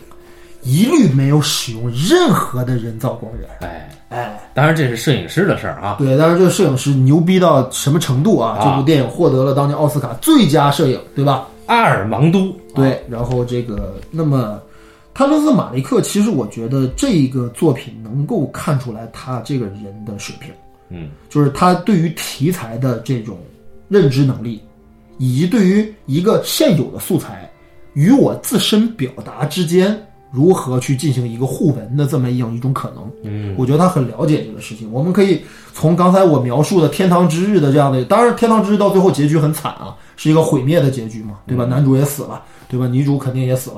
[0.66, 3.48] 一律没有使用任何的人造光源。
[3.62, 8.58] 哎，哎，当然这是摄影师的事儿啊，对，当然这个摄影师牛逼到什么程度啊？
[8.58, 11.48] 啊这部电影获得了当年奥斯卡最佳摄影，对吧？
[11.68, 14.62] 阿尔芒都，对，然后这个，那么
[15.16, 20.52] 泰勒斯·马利克，其实我觉得这一个作品能够看出来他这个人的水平，
[20.90, 23.38] 嗯，就是他对于题材的这种
[23.88, 24.62] 认知能力，
[25.18, 27.50] 以及对于一个现有的素材
[27.94, 30.00] 与我自身表达之间
[30.36, 33.10] 如何去进行一个互文的这么样一种可能。
[33.24, 34.92] 嗯，我觉得他很了解这个事情。
[34.92, 35.42] 我们可以
[35.74, 41.64] 从刚才我描述的《天堂之日》的这样的，当然《天堂之日》到最后结局很惨啊，是一个毁灭的结局嘛，对吧？
[41.66, 42.86] 男主也死了，对吧？
[42.88, 43.78] 女主肯定也死了，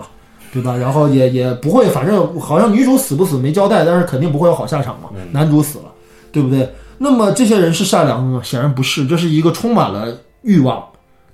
[0.51, 0.76] 对吧？
[0.76, 5.10] 然后也也不会，反正好像女主死不死没交代，但是肯定不会有好下场嘛。
[5.32, 5.86] 男主死了，
[6.32, 6.68] 对不对？
[6.97, 8.41] 那么这些人是善良的吗？
[8.43, 10.84] 显然不是，这是一个充满了欲望、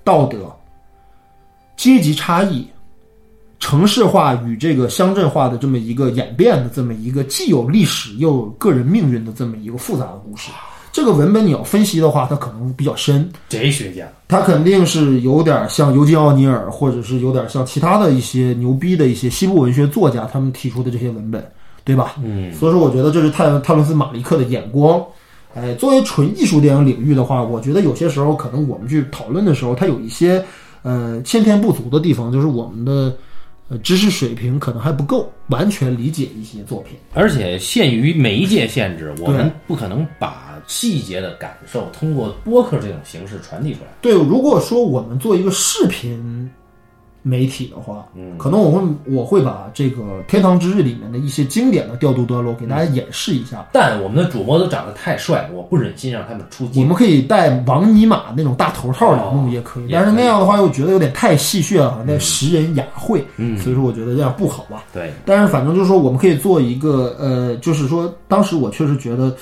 [0.04, 0.54] 道德、
[1.76, 2.66] 阶级差异、
[3.64, 10.50] 城市化与这个乡镇化的这么一个演变的这么一个既有历史又有个人命运的这么一个复杂的故事。
[10.92, 13.26] 这个文本你要分析的话，它可能比较深。
[13.48, 21.42] 哲学家，他肯定是有点像尤金·奥尼尔，或者是有点像其他的一些牛逼的一些西部文学作家他们提出的这些文本，
[21.84, 22.16] 对吧？
[22.22, 25.02] 嗯，所以说，我觉得这是泰泰伦斯·马利克的眼光。
[25.54, 30.44] 哎，作为纯艺术电影领域的话，我觉得有些时候可能我们去讨论的时候，它有一些
[30.82, 33.16] 呃先天不足的地方，就是我们的
[33.68, 36.98] 呃知识水平可能还不够完全理解一些作品。
[37.14, 43.88] 而且限于媒介限制，我们不可能把细节的感受通过播客这种形式传递出来。
[44.00, 46.50] 对，如果说我们做一个视频
[47.26, 53.66] 媒体的话，嗯，可能我会我会把这个《天堂之日》里面的一些经典的调度段落给大家演示一下。
[53.72, 56.82] 但我们的主播都长得太帅，我不忍心让他们出镜。
[56.82, 63.24] 我们可以戴王尼玛那种大头套来弄也可以，但是那样的话又觉得有点太戏谑了，那食人雅会。
[63.38, 64.84] 嗯，所以说我觉得这样不好吧。
[64.92, 69.30] 对，但是反正就是说，我们可以做一个呃，就是说，当时我确实觉得《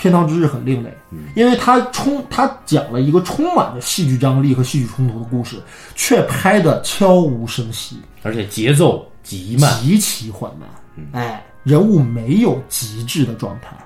[0.00, 0.90] 天堂之日》很另类，
[1.36, 5.56] 因为它充它讲了一个充满着戏剧张力和戏剧冲突的故事，
[5.94, 10.66] 却拍的悄无声息，而且节奏极慢，极其缓慢。
[11.12, 13.76] 哎，人物没有极致的状态，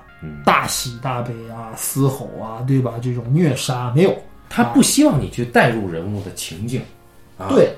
[0.45, 2.93] 大喜大悲啊，嘶吼啊，对吧？
[3.01, 4.17] 这种虐杀没有，
[4.49, 6.81] 他不希望你去带入人物的情境。
[7.37, 7.75] 啊、对，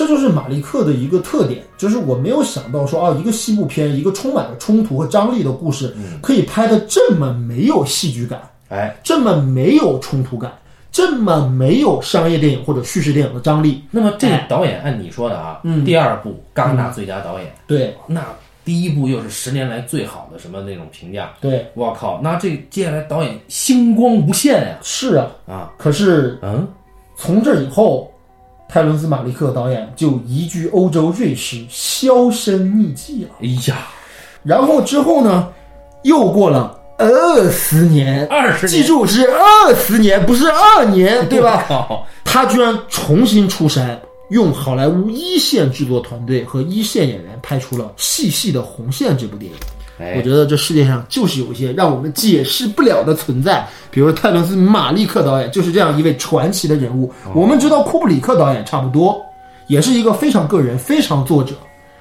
[0.00, 8.40] 这就是马利克的一个特点，就是我没有想到说啊，一个西部片，一个充满了冲突和张力的故事，可以拍的这么没有戏剧感，
[8.70, 10.50] 哎，这么没有冲突感，
[10.90, 13.84] 这么没有商业电影或者叙事电影的张力。
[13.90, 18.24] 那么这个导演按你说的啊，嗯第二部戛纳最佳导演，对那
[18.64, 24.78] 第一部又是十年来最好的什么那种评价，对，我靠，那这接下来导演星光无限呀！
[24.82, 26.66] 是啊，啊，可是嗯，
[27.18, 28.09] 从这以后，
[28.70, 33.30] 泰伦斯·马利克导演就移居欧洲瑞士，销声匿迹了。
[33.40, 33.88] 哎呀，
[34.44, 35.48] 然后之后呢，
[36.04, 41.64] 又过了二十年，二十记住是二十年，不是二年，对吧？
[41.68, 41.88] 吧？
[42.24, 44.00] 他居然重新出山，
[44.30, 49.58] 用好莱坞一线制作团队和一线演员拍出了《细细的红线》这部电影。
[50.00, 57.12] 我哎，觉得这世界上就是有一些让我们解释不了的存在，比如泰伦斯·马利克导演就是这样一位传奇的人物。
[57.34, 59.20] 我们知道库布里克导演差不多，
[59.66, 61.54] 也是一个非常个人、非常作者，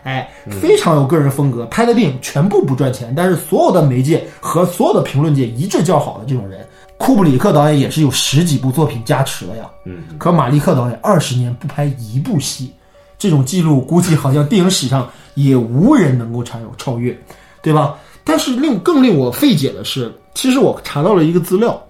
[0.04, 0.30] 哎，
[0.62, 6.66] 非常有个人风格，拍的电影全部不赚钱，但是所有的媒介和所有的评论界一致叫好的这种人。
[6.98, 12.74] 库布里克导演也是有十几部作品加持的呀，嗯，可马利克导演二十年不拍一部戏，
[13.18, 17.18] 这种记录估计好像电影史上也无人能够超有超越，
[17.62, 17.98] 对吧？
[18.24, 21.82] 但是令更令我费解的是，其实我查到了一个资料，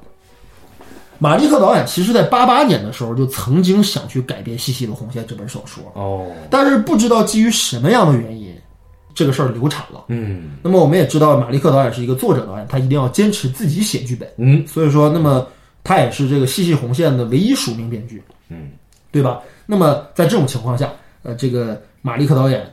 [1.17, 8.55] 马利克导演其实在八八年的时候就曾经想去改编《细细的红线》这本小说，哦，但是不知道基于什么样的原因，
[9.13, 10.05] 这个事儿流产了。
[10.07, 14.30] 嗯那么我们也知道，马利克导演是一个作者导演，他一定要坚持自己写剧本。
[14.38, 15.45] 嗯所以说，那么
[15.84, 18.70] 他也是这个《细细红线》的唯一署名编剧，嗯，
[19.11, 19.41] 对吧？
[19.65, 20.89] 那么在这种情况下，
[21.24, 22.65] 呃，这个马利克导演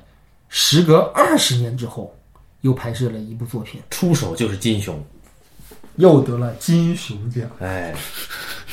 [0.48, 2.14] 时隔二十年之后，
[2.66, 5.00] 又拍摄了一部作品，出手就是金熊，
[5.96, 7.48] 又得了金熊奖。
[7.60, 7.94] 哎，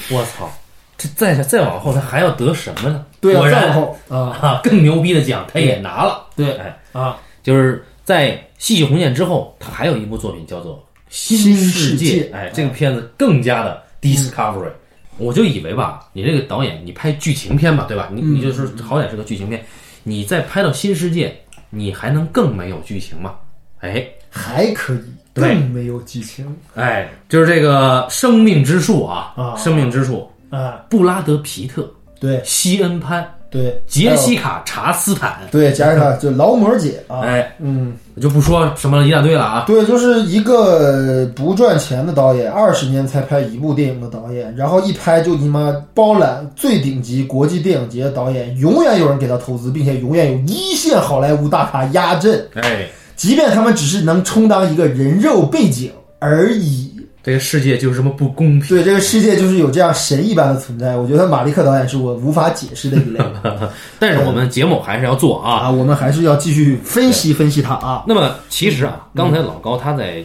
[0.09, 0.51] 我操，
[0.97, 3.05] 这再再往后他还要得什么呢？
[3.21, 6.25] 对啊，果然再往后啊，啊，更牛逼的奖他也拿了。
[6.35, 10.75] 对哎，啊，就是在《戏剧红线》之后，他还有一部作品叫做
[11.09, 12.31] 《新新世界。
[12.33, 14.71] 哎，这个片子更加的 discovery。
[15.19, 18.09] 我就以为吧，你这个导演，你拍剧情片吧，对吧？
[18.11, 19.63] 你你就是好歹是个剧情片，
[20.01, 21.29] 你再拍到《新世界》，
[21.69, 23.35] 你还能更没有剧情吗？
[23.83, 24.99] 哎还可以，
[25.33, 25.49] 对。
[25.49, 26.43] 更没有激情。
[26.73, 29.55] 哎，就是这个生命之树啊，啊。
[29.55, 30.85] 生命之树，啊。
[30.89, 31.87] 布拉德皮特、
[32.19, 32.41] 对。
[32.43, 39.65] 西恩潘、对，杰西卡查斯坦，对，加上就劳模姐啊，哎，嗯，我就不说什么一大堆了啊。
[39.67, 56.91] 对，就是一个不赚钱的导演，二十年才拍一部电影的导演，然后一拍就你妈包揽最顶级国际电影节的导演，永远有人给他投资，并且永远有一线好莱坞大咖压阵，哎，即便他们只是能充当一个人肉背景而已。
[57.21, 58.67] 这个世界就是这么不公平。
[58.67, 60.97] 对，这个世界就是有这样神一般的存在。
[60.97, 63.19] 我觉得马利克导演是我无法解释的一类
[63.97, 65.59] 但是我们节目还是要做啊。
[65.59, 68.03] 啊，我们还是要继续分析分析他啊。
[68.05, 70.21] 那么其实啊，刚才老高他在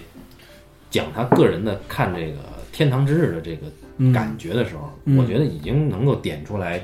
[0.91, 2.33] 讲他个人的看这个
[2.73, 6.83] 《天堂之日》的这个感觉的时候，嗯我觉得已经能够点出来，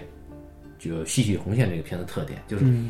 [0.79, 2.89] 就《戏剧红线》这个片的特点，就是嗯，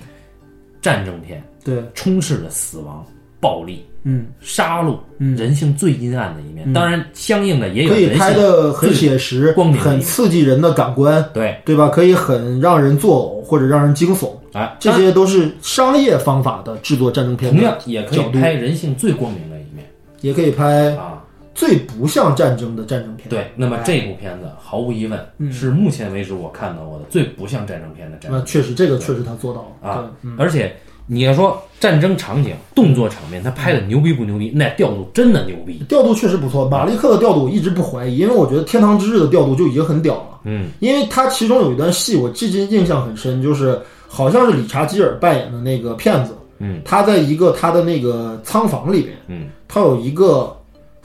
[0.85, 3.03] 战争片对，充斥着死亡、
[3.41, 5.35] 暴力、嗯，杀戮，嗯。
[5.35, 6.71] 人性最阴暗的一面。
[6.75, 11.89] 当然，相应的也有可以拍的很写实，很刺激人的感官，对，对吧？
[11.89, 19.87] 可以很让人作呕或者让人惊悚，哎，这些都是商业方法的制作战争片的同样也可以拍人性最光明的一面。
[20.21, 21.14] 也可以拍啊。
[21.55, 23.29] 最不像战争的战争片。
[23.29, 30.11] 对，那么这部片子毫无疑问是目前为止我看到过的最不像战争片的战争那确实，这个确实他做到了啊！
[30.37, 30.75] 而且
[31.07, 34.51] 你要说战争场景、动作场面，他拍的牛逼不牛逼？
[34.55, 35.85] 那调度真的牛逼。
[35.89, 40.41] 调度确实不错，马利克的调度我一直不怀疑，因为我觉得《天堂之日》的调度就已经很屌了。
[40.45, 43.79] 嗯，因为他其中有一段戏，我至今印象很深，就是
[44.09, 50.57] 好像是理查基尔扮演的那个骗子，嗯，他在一个他的那个仓房里边，嗯，他有一个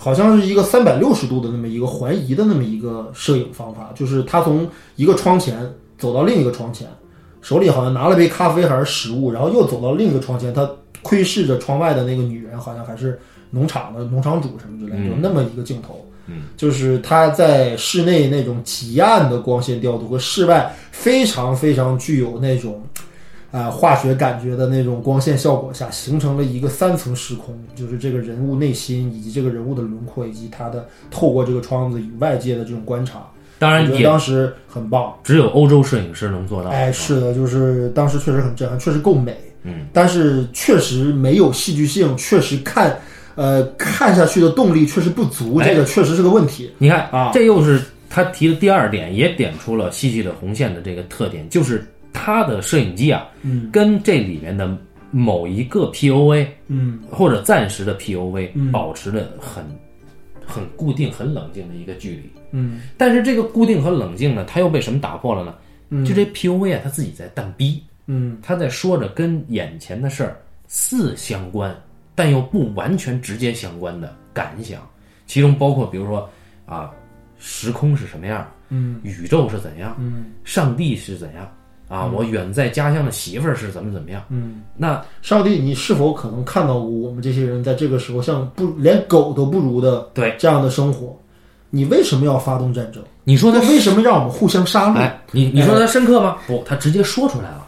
[0.02, 6.88] 好像是一个三百六十度的那么一个环移的那么一个摄影方法，就是他从一个窗前走到另一个窗前，
[7.42, 10.68] 手里好像拿了杯咖啡还是食物，然后又走到另一个窗前，他
[11.02, 13.20] 窥视着窗外的那个女人，好像还是
[13.50, 16.06] 农场的农场主什么之类的，有那么一个镜头。
[16.28, 22.82] 嗯，就是他在室内那种极暗的光线调度和室外非常非常具有那种。
[23.52, 33.26] 啊、化学感觉的那种光线效果下，形成了一个三层时空，就是这个人物内心以及这个人物的轮廓，以及他的透过这个窗子与外界的这种观察。
[33.58, 36.70] 当然也当时很棒，只有欧洲摄影师能做到。
[36.70, 42.98] 哎，是的，就是当时确实很震撼，确实够美，嗯，但是确实没有戏剧性，确实看，
[43.36, 46.72] 呃，看下去的动力确实不足，哎这个确实是个问题。
[46.78, 53.70] 你看啊这又是他提的第二点，也点出了戏剧的红线的这个特点，就是他的摄影机啊，嗯。
[53.72, 54.78] 跟这里面的
[55.12, 57.00] 某一个 POV 嗯。
[57.10, 58.72] 或者暂时的 POV 嗯。
[58.72, 59.64] 保持着很
[60.46, 62.30] 很固定、很冷静的一个距离。
[62.52, 62.82] 嗯。
[62.98, 65.56] 但是这个固定和冷静呢，它又被什么打破了呢？
[65.90, 66.06] 嗯。
[66.06, 68.38] 就这 POV 啊，他自己在淡逼，嗯。
[68.42, 70.38] 他在说着跟眼前的事儿
[70.68, 71.76] 似相关，
[72.16, 74.82] 但又不完全直接相关的感想，
[75.26, 76.30] 其中包括比如说
[76.66, 76.92] 啊，
[77.38, 79.00] 时空是什么样，嗯。
[79.04, 80.26] 宇宙是怎样，嗯。
[80.44, 81.52] 上帝是怎样
[81.90, 84.24] 啊，我远在家乡的媳妇儿是怎么怎么样。
[84.30, 91.18] 嗯，那上帝，你是否可能看到过我们这些人在这个时候像不连狗都不如的对这样的生活？
[91.72, 93.04] 你为什么要发动战争？
[93.24, 94.98] 你说他为什么让我们互相杀戮？
[94.98, 96.38] 哎，你你说他深刻吗？
[96.48, 97.68] 不，他直接说出来了，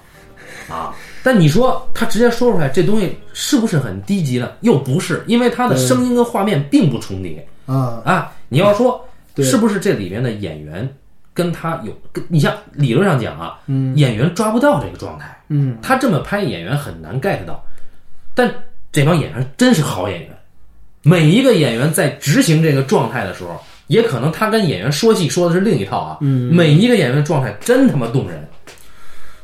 [0.70, 0.94] 啊。
[1.24, 4.52] 但你说他直接说出来，这东西是不是很低级呢？
[4.62, 8.32] 又不是，因为他的声音跟画面并不重叠啊，啊。
[8.50, 9.04] 你要说
[9.36, 10.88] 对是不是这里面的演员
[11.34, 17.64] 跟他有，跟你像理论上讲啊，嗯演员抓不到这个状态，嗯他这么拍演员很难 get 到，
[18.34, 18.54] 但
[18.92, 20.30] 这帮演员真是好演员，
[21.04, 26.18] 每一个演员在执行这个状态的时候，也可能他跟演员说戏说的是另一套啊。
[26.22, 28.48] 嗯每一个演员的状态真他妈动人。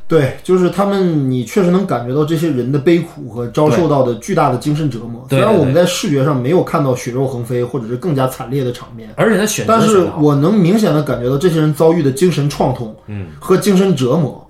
[0.08, 5.26] 对，就是他们，你确实能感觉到这些人的悲苦和遭受到的巨大的精神折磨。
[5.28, 14.44] 虽然我们在视觉上没有看到血肉横飞或者是更加惨烈的场面，而且他选择但是我能明显的感觉到这些人遭遇的精神创痛，嗯，和精神折磨，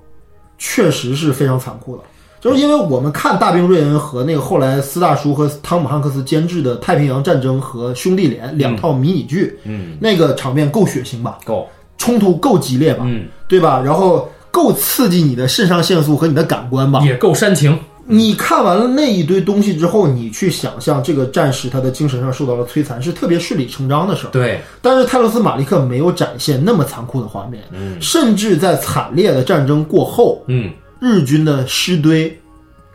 [0.59, 2.03] 确实是非常残酷的。
[2.41, 11.37] 就是因为我们看大兵瑞恩和那个后来斯大叔和汤姆汉克斯监制的《太平洋战争》和《兄弟连》两套迷你剧，嗯，那个场面够血腥吧？
[11.45, 11.67] 够，
[11.99, 13.03] 冲突够激烈吧？
[13.09, 13.83] 嗯，对吧？
[13.85, 17.01] 然后够刺激你的肾上腺素和你的感官吧？
[17.03, 17.79] 也够煽情。
[18.11, 24.31] 你看完了那一堆东西之后，你去想象这个战士他的精神上受到了摧残，是特别顺理成章的事儿。
[24.31, 32.35] 对，但是泰勒斯·马利克没有展现那么残酷的画面，嗯甚至在惨烈的战争过后，嗯，日军的尸堆，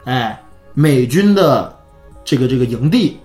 [0.05, 0.41] 哎，
[0.73, 1.71] 美军的
[2.25, 3.15] 这个这个营地，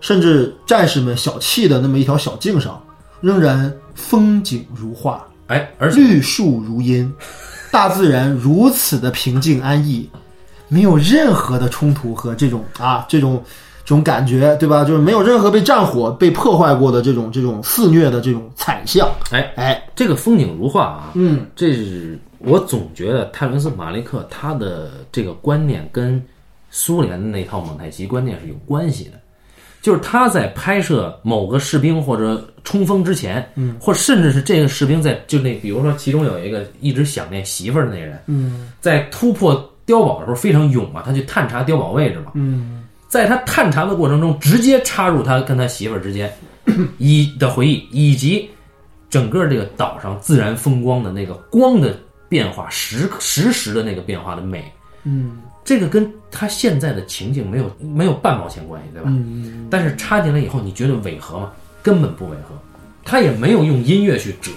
[0.00, 2.82] 甚至战士们小憩的那么一条小径上，
[3.20, 7.08] 仍然风景如画，哎，而绿树如茵，
[7.76, 10.08] 大自然如此的平静安逸，
[10.66, 13.44] 没有任何的冲突和这种啊这种
[13.84, 14.82] 这种感觉，对吧？
[14.82, 19.06] 就是没有任何被战火被破坏过的这种这种肆虐的这种惨象。
[19.30, 26.24] 哎哎，这个风景如画啊，嗯这是我总觉得泰伦斯·马利克他的这个观念跟
[26.70, 29.20] 苏联的那套蒙太奇观念是有关系的，
[29.86, 39.54] 就是他在拍摄某个士兵或者冲锋之前，嗯，或甚至是这个士兵在就那，比如说其中有一个一直想念媳妇儿的那人，嗯在突破
[39.86, 42.82] 碉堡的时候非常勇嘛，他去探查碉堡位置嘛，嗯。
[43.06, 46.28] 在他探查的过程中，直接插入他跟他媳妇儿之间
[46.98, 48.50] 以的回忆，以及
[49.08, 51.96] 整个这个岛上自然风光的那个光的
[52.28, 54.64] 变化，实实时的那个变化的美，
[55.04, 59.10] 嗯这个跟他现在的情境没有没有半毛钱关系，对吧？
[59.12, 61.52] 嗯但是插进来以后，你觉得违和吗？
[61.82, 62.54] 根本不违和，
[63.04, 64.52] 他也没有用音乐去折，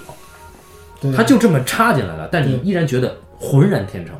[1.18, 4.16] 他就这么插进来了，但你依然觉得浑然天成。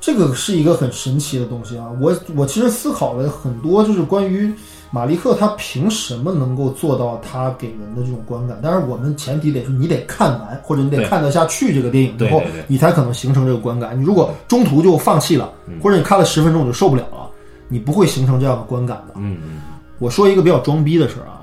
[0.00, 1.88] 这个是一个很神奇的东西啊！
[2.00, 4.52] 我我其实思考了很多，就是关于
[4.92, 8.60] 马利克他凭什么能够做到他给人的这种观感。
[8.62, 13.98] 但是我们前提得是你得看完，或者你得看得下去这个电影之后，你才可能形成这个观感。
[13.98, 15.50] 你如果中途就放弃了，
[15.82, 17.26] 或者你看了十分钟你就受不了了，
[17.68, 19.14] 你不会形成这样的观感的。
[19.16, 19.62] 嗯嗯。
[19.98, 21.40] 我说一个比较装逼的事儿啊，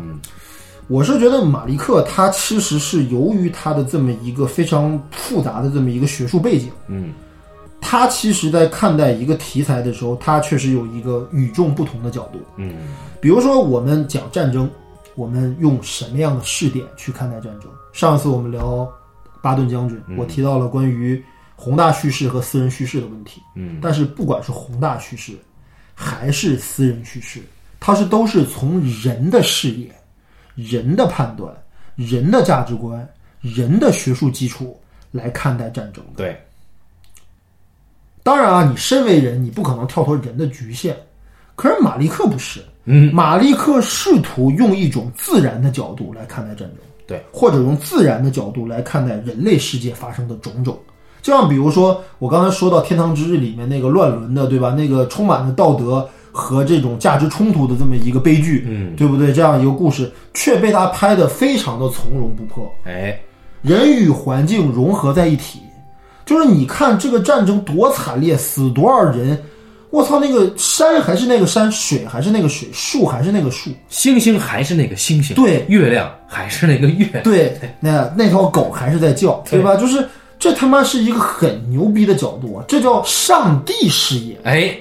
[0.87, 7.13] 我是觉得马利克他其实是由于他的这么一个非常复杂的这么一个学术背景，嗯。
[7.81, 12.39] 他其实，在看待一个题材的时候，他确实有一个与众不同的角度。
[12.57, 12.75] 嗯，
[13.19, 14.69] 比如说，我们讲战争，
[15.15, 17.71] 我们用什么样的视点去看待战争？
[17.93, 18.87] 上次我们聊
[19.41, 21.23] 巴顿将军，我提到了关于
[21.55, 23.41] 宏大叙事和私人叙事的问题。
[23.55, 25.33] 嗯，但是不管是宏大叙事，
[25.95, 27.41] 还是私人叙事，
[27.79, 29.89] 它是都是从人的视野、
[30.55, 31.51] 人的判断、
[31.95, 33.07] 人的价值观、
[33.41, 34.79] 人的学术基础
[35.11, 36.17] 来看待战争的。
[36.17, 36.39] 对。
[38.23, 40.95] 当然啊，你身为人，你不可能跳脱人的局限。
[41.55, 50.79] 可是马利克不是，嗯，马利克试图用一种自然的角度来看待战争，对，或者用自然的角度来看待人类世界发生的种种。
[51.21, 54.71] 就像比如说，我刚才说到《天堂之日》里面那个乱伦的，对吧？
[54.71, 59.33] 那个充满着道德和这种价值冲突的这么一个悲剧，嗯，对不对？
[59.33, 63.19] 这样一个故事却被他拍得非常的从容不迫，哎，
[63.61, 65.59] 人与环境融合在一起。
[66.29, 69.35] 就是你看这个战争多惨烈，死多少人？
[69.89, 79.75] 我操，那个山还是那个山，水还是那个水，树还是那个树，星星还是那个星星，对，月亮还是那个月，对，那那条狗还是在叫，对吧？
[79.75, 80.07] 就是
[80.37, 84.37] 这他妈是一个很牛逼的角度啊，这叫上帝视野。
[84.43, 84.77] 哎，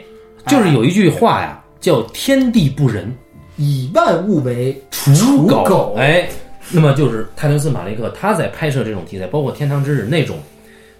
[0.49, 3.11] 就是有一句话呀，叫“天地不仁，
[3.57, 5.95] 以万物为刍狗”。
[5.97, 6.29] 哎，
[6.71, 10.37] 那么就是泰伦斯·马利克他在拍摄这种题材，包括《天堂之日》那种。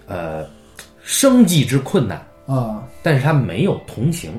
[0.09, 0.45] 呃，
[1.01, 4.31] 生计之困难啊，但是他没有同情。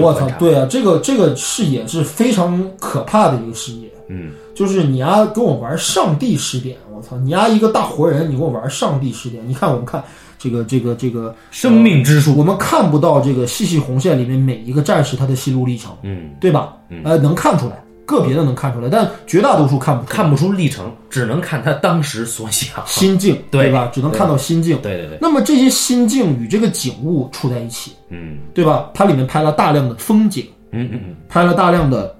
[0.00, 3.90] 我操，对啊，这个这个视野是非常可怕的一个视野。
[4.08, 9.42] 嗯，就是你丫跟我玩上帝视点，我操，你丫一个大活人，你跟我玩上帝视点。
[9.46, 10.02] 你看，我们看
[10.38, 16.76] 这个这个这个生命之树，我们看不到这个细细红线里面每一个战士他的心路历程，嗯，对吧？
[17.04, 17.81] 呃，能看出来。
[18.04, 23.90] 个别的能看出来，但绝大多数看不看不出历程，只能看他当时所想心境，对吧？
[23.92, 24.78] 只能看到心境。
[24.82, 25.18] 对对对。
[25.20, 28.90] 那么这些心境与这个景物处在一起，嗯，对吧？
[28.92, 32.14] 它里面拍了大量的风景，嗯嗯嗯，拍了大量的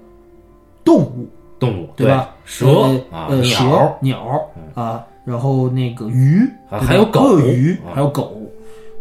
[0.83, 1.29] 动物，
[1.59, 2.29] 动物对吧？
[2.45, 4.41] 蛇啊，蛇、鸟
[4.73, 8.41] 啊，然后那个鱼，还有狗、鳄鱼，还有狗，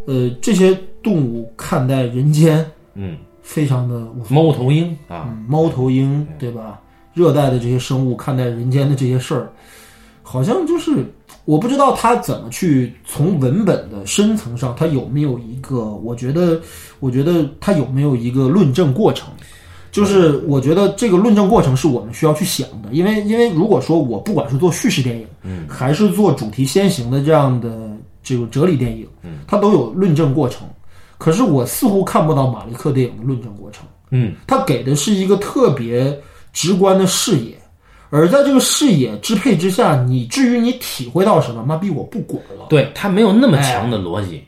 [0.07, 2.65] 呃，这些动物看待人间，
[2.95, 3.17] 嗯。
[3.43, 6.81] 非常的猫头鹰啊，猫头鹰对吧？
[7.15, 9.53] 热带的这些生物看待人间的这些事儿，
[10.23, 11.05] 好像就是
[11.45, 15.85] 我不知道他怎么去从文本的深层上，他有没有一个？
[15.97, 16.59] 我觉得，
[17.01, 19.29] 我觉得他有没有一个论证过程？
[19.91, 30.67] 就是我觉得这个论证过程是我们需要去想的，因为因为如果说我不管是做叙事电影，嗯，还是做主题先行的这样的这个哲理电影，嗯，它都有论证过程。
[31.23, 36.21] 可是我似乎看不到马利克电影的论证过程，嗯，他给的是一个特别
[36.53, 37.57] 直观的视野，
[38.11, 42.67] 而在这个视野支配之下，你至于你体会到什么，妈逼我不管了。
[42.69, 44.43] 对他没有那么强的逻辑，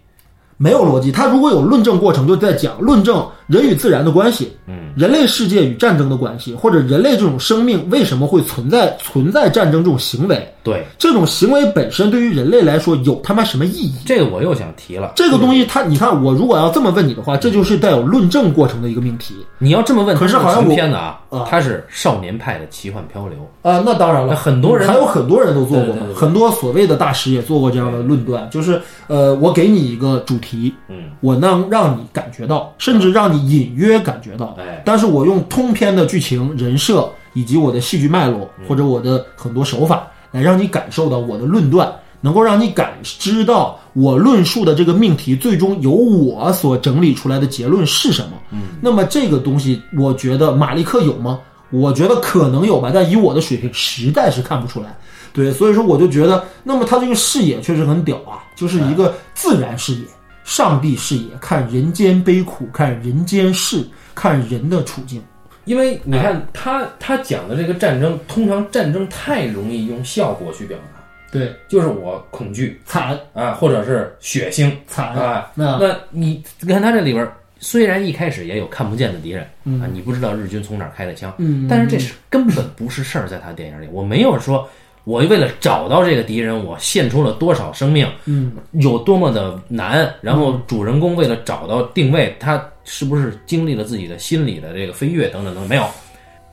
[0.56, 1.12] 没有逻辑。
[1.12, 4.52] 他如果有论证过程，就在讲论证人与自然的关系。
[4.66, 10.48] 嗯人类世界与战争的关系，或者人类这种生命为什么会存在存在战争这种行为？
[10.62, 13.92] 对，这种行为本身对于人类来说有他妈什么意义？
[14.06, 15.14] 这个我又想提了。
[15.16, 19.34] 这个东西，它你看，我如果要这么问你的话，这就是带有论证过程的一个命题。
[19.58, 21.18] 你要这么问，可是好像片子啊，
[21.50, 34.82] 它是少年派的奇幻漂流啊，那当然了，很多人还有很多人都做过，很多所谓的大师也做过这样的论断，就是呃，我给你一个主题，嗯，我能让你感觉到，甚至让你隐约感觉到，哎。
[34.84, 41.90] 但是我用通篇的剧情、人设以及我的戏剧脉络，或者我的很多手法，来让你感受到我的论断，
[42.20, 48.32] 能够让你感知到我论述的这个命题最终由我所整理出来的结论是什么。
[48.50, 51.40] 嗯，那么这个东西，我觉得马利克有吗？
[51.70, 54.96] 我觉得可能有吧，但以我的水平，实在是看不出来。
[55.32, 60.06] 对，所以说我就觉得，那么他这个视野确实很屌啊，就是一个自然视野、
[60.44, 63.84] 上帝视野，看人间悲苦，看人间事。
[64.16, 65.20] 看人的处境，
[65.64, 71.02] 因为你看他他讲的这个战争，通常战争太容易用效果去表达，
[71.32, 73.18] 对，就是我恐惧惨。
[73.32, 74.70] 啊，或者是血腥。
[74.86, 75.12] 惨。
[75.16, 75.50] 啊。
[75.52, 75.78] 那。
[75.80, 79.42] 那你你看他这里边，虽然一开始也有看不见的敌人
[79.82, 84.70] 啊，你不知道日军从哪儿开的枪，嗯，但是这是根本不是事儿，在他电影里，我没有说
[85.04, 90.12] 我为了找到这个敌人，我献出了多少生命，嗯，有多么的难。
[90.22, 95.68] 然后主人公为了找到定位，他是不是经历了自己的心理的这个飞跃等等等等？
[95.68, 95.86] 没有，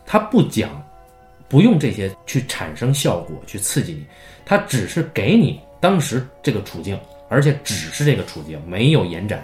[0.06, 0.70] 他不讲，
[1.48, 4.06] 不用这些去产生效果去刺激你，
[4.46, 7.00] 他只是给你当时这个处境，
[7.30, 9.42] 而且只是这个处境，没有延展。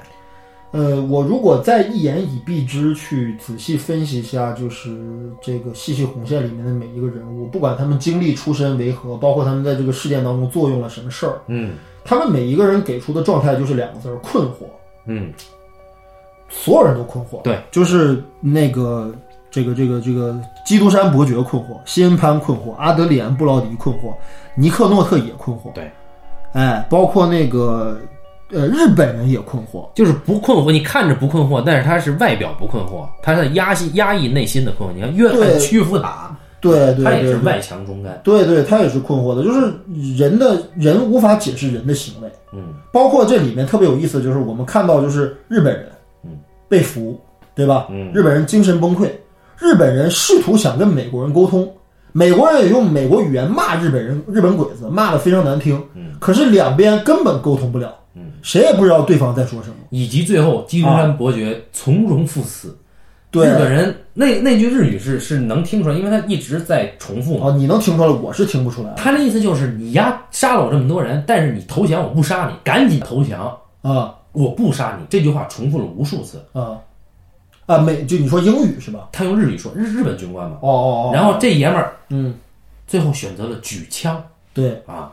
[0.72, 14.66] 呃，我如果再一言以蔽之去仔细分析一下，就是这个细细红线里面的每一个人物，不管他们经历出身为何，包括他们在这个事件当中作用了什么事儿，嗯他们每一个人给出的状态就是两个字儿：困惑。
[15.06, 15.32] 嗯，
[16.50, 17.42] 所有人都困惑。
[17.42, 19.14] 对，就是那个
[19.50, 24.14] 这个这个这个基督山伯爵困惑，西恩潘困惑，阿德里安布劳迪困惑，
[24.56, 25.72] 尼克诺特也困惑。
[25.74, 25.92] 对，
[26.54, 28.00] 哎，包括那个
[28.52, 29.88] 呃日本人也困惑。
[29.94, 34.94] 就是不困惑，你看着不困惑，但是他是外表不困惑，他在压抑压抑内心的困惑。
[34.94, 38.20] 你看约翰屈服塔，对对他也是外强中干。
[38.24, 39.74] 对对，他也是困惑的，就是
[40.18, 45.88] 人的人无法解释人的行为，嗯，包括这里面特别有意思，就是我们看到就是日本人，
[46.24, 46.32] 嗯，
[46.68, 47.20] 被俘，
[47.54, 47.88] 对吧？
[47.90, 49.10] 嗯，日本人精神崩溃，
[49.60, 51.68] 日本人试图想跟美国人沟通，
[52.12, 62.78] 美国人也用美国语言骂日本人，日本鬼子骂的非常难听，嗯，可是两边根本沟通不了，嗯，谁也不知道对方在说什么，以及最后基督山伯爵从容赴死。
[63.30, 67.48] 对日本人那那句日语是是能听出来，因为他一直在重复嘛。
[67.48, 75.06] 哦，你能听出来，我是听不出来他的意思就是你丫杀了我这么多人，但是你投降我不杀你，赶紧投降，啊我不杀你。
[75.10, 76.42] 这句话重复了无数次。
[76.54, 76.80] 啊
[77.66, 77.80] 啊！
[77.80, 79.10] 美就你说英语是吧？
[79.12, 80.58] 他用日语说，日日本军官嘛。
[80.62, 82.34] 哦哦哦，然后这爷们儿嗯，
[82.88, 84.24] 最后选择了举枪
[84.54, 85.12] 对啊。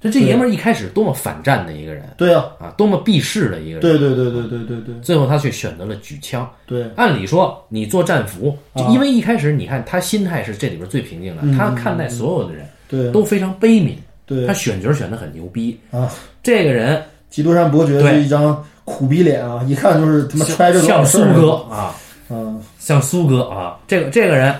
[0.00, 3.80] 这这爷们儿一开始多么反战的一个人对呀、啊，多么避世的一个人。
[3.80, 4.94] 对对对对对对对。
[5.02, 6.48] 最后他却选择了举枪。
[6.66, 8.56] 对，按理说，你做战俘，
[8.90, 13.94] 因为一开始你看他心态是这里边最平静的，嗯他看待所有的人对都非常悲悯，
[14.24, 14.46] 对。
[14.46, 15.78] 他选角选的很牛逼。
[15.90, 16.08] 啊，
[16.42, 21.94] 这个人基督山伯爵对是一张苦逼脸啊，一看就是他妈揣着多像苏哥啊，
[22.30, 24.54] 嗯，像苏哥啊，这个这个人，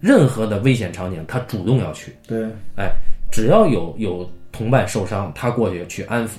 [0.00, 2.46] 任何的危险场景他主动要去，对。
[2.76, 2.92] 哎，
[3.30, 6.32] 只要有有同伴受伤，他过去去安抚，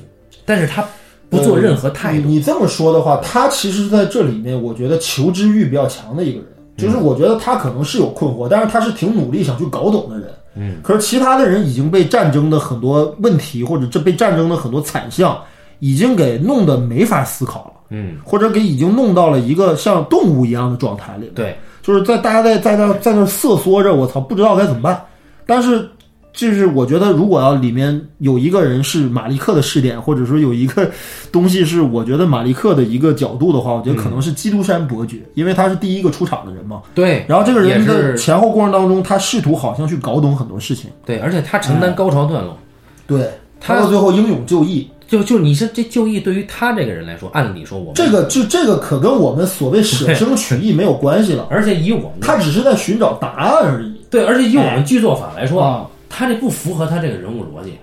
[0.45, 0.83] 但是他
[1.29, 2.27] 不做任何态度。
[2.27, 10.27] 你你这么说的话，他其实在这里面，我觉得求知欲比较强的一个人，就是嗯我觉得他可能是有困惑，但是他是挺努力想去搞懂的人。
[10.55, 15.39] 嗯，可是其他的人已经被战争的很多问题，或者这被战争的很多惨象，
[15.79, 21.33] 已经给弄得没法思考了，嗯，或者给已经弄到了一个像动物一样的状态里了。
[21.35, 24.99] 对，就是在大家在在那在那瑟缩着，我操，不知道该怎么办。
[25.45, 25.89] 但是，
[26.31, 30.89] 就是我觉得，如果要里面有一个人是马利克的视点，或者说有一个
[31.31, 36.81] 东西是我觉得马利克的一个角度的话，我觉得可能是基督山伯爵，因为他是第一个出场的人嘛。
[36.95, 40.89] 对，然后这个人的前后过程当中，他试图好像去搞懂很多事情。
[41.05, 42.57] 对，而且他承担高潮段落。
[43.05, 43.29] 对，
[43.59, 53.99] 他他到最后英勇就义，就就你是这就义对于他这个人来说，按理说我们这个就这个可跟我们所谓舍 生取义没有关系了，而且以我们他只是在寻找答案而已。
[54.09, 57.77] 对，而且以我们剧作法来说，啊他这不符合他这个人物逻辑。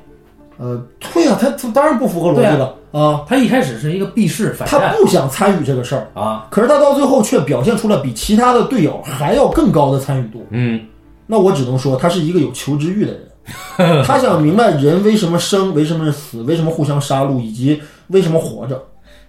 [0.59, 0.83] 呃，
[1.13, 6.09] 对啊，他他当然不符合逻辑了啊，他一开始是一个避世反他不想参与这个事儿。
[6.15, 10.47] 啊，可是他到最后却表现出了比其他的队友还要更高的参与度。
[10.51, 10.81] 嗯，
[11.27, 18.83] 那我只能说，他是一个有求知欲的人， 他想明白人为什么生，为什么死，为什么互相杀戮，以及为什么活着。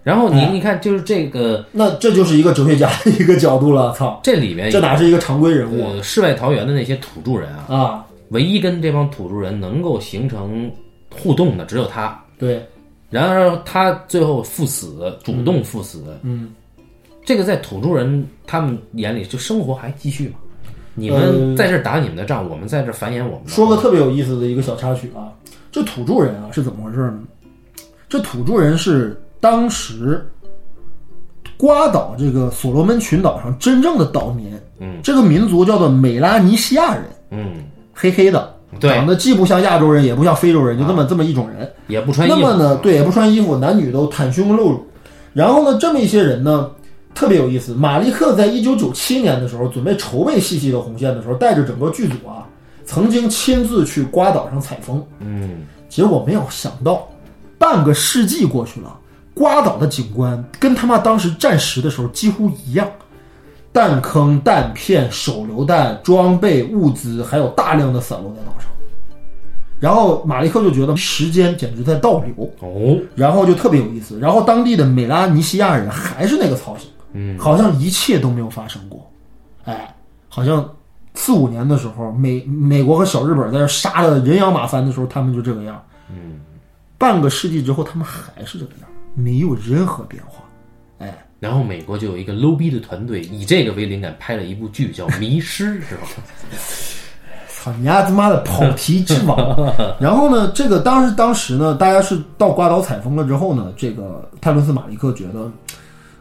[0.03, 3.91] 然后你哎你看，就是这个那这就是一个哲学家的一个角度了。
[3.91, 8.05] 操，这里面这哪是一个常规人物呃世外桃源的那些土著人啊，啊？
[8.29, 10.71] 唯一跟这帮土著人能够形成
[11.13, 12.19] 互动的只有他。
[12.37, 12.65] 对，
[13.09, 16.51] 然而他最后赴死，主动赴死，嗯，
[17.25, 20.35] 这个在土著人他们眼里，就生活还继续嘛。
[20.93, 23.49] 你呃们在这儿打你们的仗，我们在这儿繁衍我们的。
[23.49, 25.31] 说个特别有意思的一个小插曲啊，
[25.71, 27.19] 这土著人啊是怎么回事呢？
[28.09, 30.25] 这土著人是当时
[31.55, 37.63] 瓜岛这个所罗门群岛上真正的岛民，嗯，这个民族叫做美拉尼西亚人，嗯，
[37.99, 41.67] 黑黑的，对长得既不像亚洲人，也不像非洲人，就这么、这么一种人。
[41.87, 42.37] 也不穿衣服。
[42.37, 44.85] 那么呢，对，也不穿衣服，男女都袒胸露乳。
[45.33, 46.69] 然后呢，这么一些人呢，
[47.15, 47.73] 特别有意思。
[47.73, 52.45] 马利克在一九九七年的时候，准备筹备《细细的红线》的时候，带着整个剧组啊，
[52.85, 55.03] 曾经亲自去瓜岛上采风。
[55.19, 57.07] 嗯，结果没有想到，
[57.57, 58.95] 半个世纪过去了，
[59.33, 62.87] 瓜岛的景观跟他妈当时战时的时候几乎一样，
[63.71, 68.69] 弹坑、弹片、手榴弹、装备、物资，还有大量的散落在岛上。
[69.79, 74.19] 然后马利克就觉得时间简直在倒流，哦，然后就特别有意思。
[74.19, 79.07] 然后当地的美拉尼西亚人还是那个操性，嗯，好像一切都没有发生过，
[79.65, 79.95] 哎，
[80.29, 80.67] 好像
[81.13, 85.79] 四五年的时候，美美国和小日本在这杀的人仰马翻的时候，他们就这个样。
[86.09, 86.39] 嗯，
[86.97, 90.43] 半个世纪之后，他们还是这个样，没有任何变化。
[90.97, 96.01] 哎，然后美国就有一个 low 逼的团队，以这个为灵感拍了一部剧，叫《迷失》，是吧？
[97.47, 99.37] 操你丫他妈的跑题之王！
[99.99, 105.51] 然后呢，这个当时当时呢，大家是到瓜岛采风了之后呢，这个泰伦斯马利克觉得，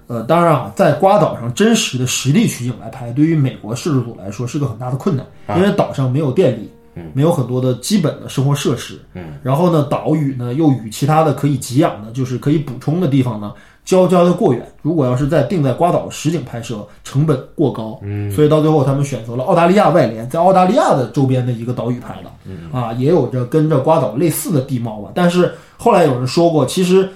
[0.06, 5.24] 呃，当然啊，在瓜岛上真实的实地取景来拍，对于美国摄制组来说是个很大的困难，
[5.56, 6.70] 因为岛上没有电力，
[7.12, 13.52] 没有很多的基本的生活设施，嗯，然后呢，岛屿呢又与其他的可以给养的，就是可以补充的地方呢。
[13.86, 25.12] 交交的过远，如果要是在定在瓜岛实景拍摄，成本过高，嗯，所以到最后他们选择了澳大利亚外联，在澳大利亚的周边的一个岛屿拍的，嗯，啊，也有着跟着瓜岛类似的地貌吧。
[25.14, 27.08] 但是后来有人说过，其实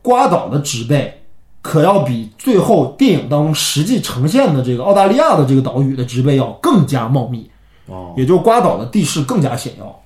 [0.00, 1.12] 瓜岛的植被
[1.60, 7.50] 可要比最后电影当中实际呈现的这个澳大利亚的这个岛屿的植被要更加茂密，
[7.86, 10.00] 哦，也就是瓜岛的地势更加险要。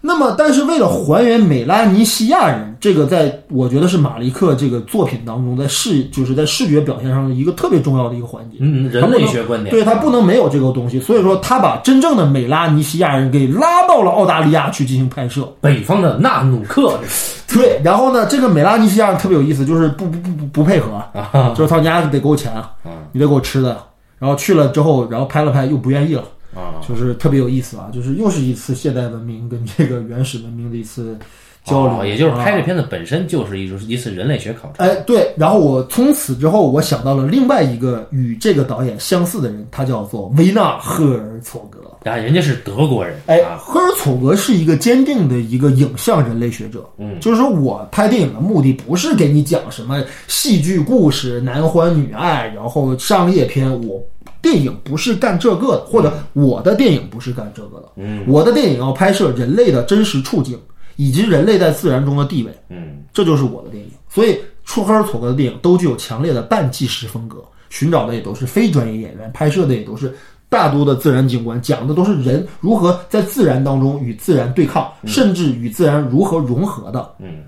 [0.00, 8.58] 那么，但是为了还原美拉尼西亚人，这个在我觉得是马利克这个作品当中，在视就是在视觉表现上的一个特别重要的一个环节。
[8.60, 15.52] 嗯，人类学观点，对他不能没有这个东西，所以说他把真正的美拉尼西亚人给拉到了澳大利亚去进行拍摄。
[15.60, 16.98] 北方的纳努克，
[17.48, 22.70] 对，然后呢，这个美拉尼西亚人特别有意思，就是不不不不不配合，啊 就是他家得给我钱啊，
[23.10, 23.76] 你得给我吃的。
[24.18, 26.22] 然后去了之后，然后拍了拍又不愿意了。
[26.56, 31.16] 啊，就是特别有意思啊，就是又是一次现代文明跟这个原始文明的一次
[31.64, 34.84] 交流，哦也就是拍这啊片子本身就是一种一次人类学考察。
[34.84, 41.80] 哎，对，然后我从此之后，我想到了另外一个与这个导演相似的人，他叫做维纳赫尔佐格。
[42.08, 46.88] 啊，人家是德国人，哎，啊，赫尔佐格是一个坚定的一个影像人类学者。
[46.98, 53.66] 嗯，就是说我拍电影的目的不是给你讲什么戏剧故事、男欢女爱，然后商业片。
[53.86, 54.00] 我
[54.40, 57.92] 电影不是干这个的，或者我的电影不是干这个的。
[57.96, 60.56] 嗯，我的电影要拍摄人类的真实处境，
[60.94, 62.52] 以及人类在自然中的地位。
[62.68, 63.90] 嗯，这就是我的电影。
[64.08, 67.38] 所以，出赫尔佐格的电影都具有强烈的半纪实风格，
[67.68, 70.14] 寻找的也都是非专业演员，拍摄的也都是
[70.48, 77.44] 大多的自然景观，讲的都是人如何在自然当中与自然对抗，甚至与自然如何融合的嗯，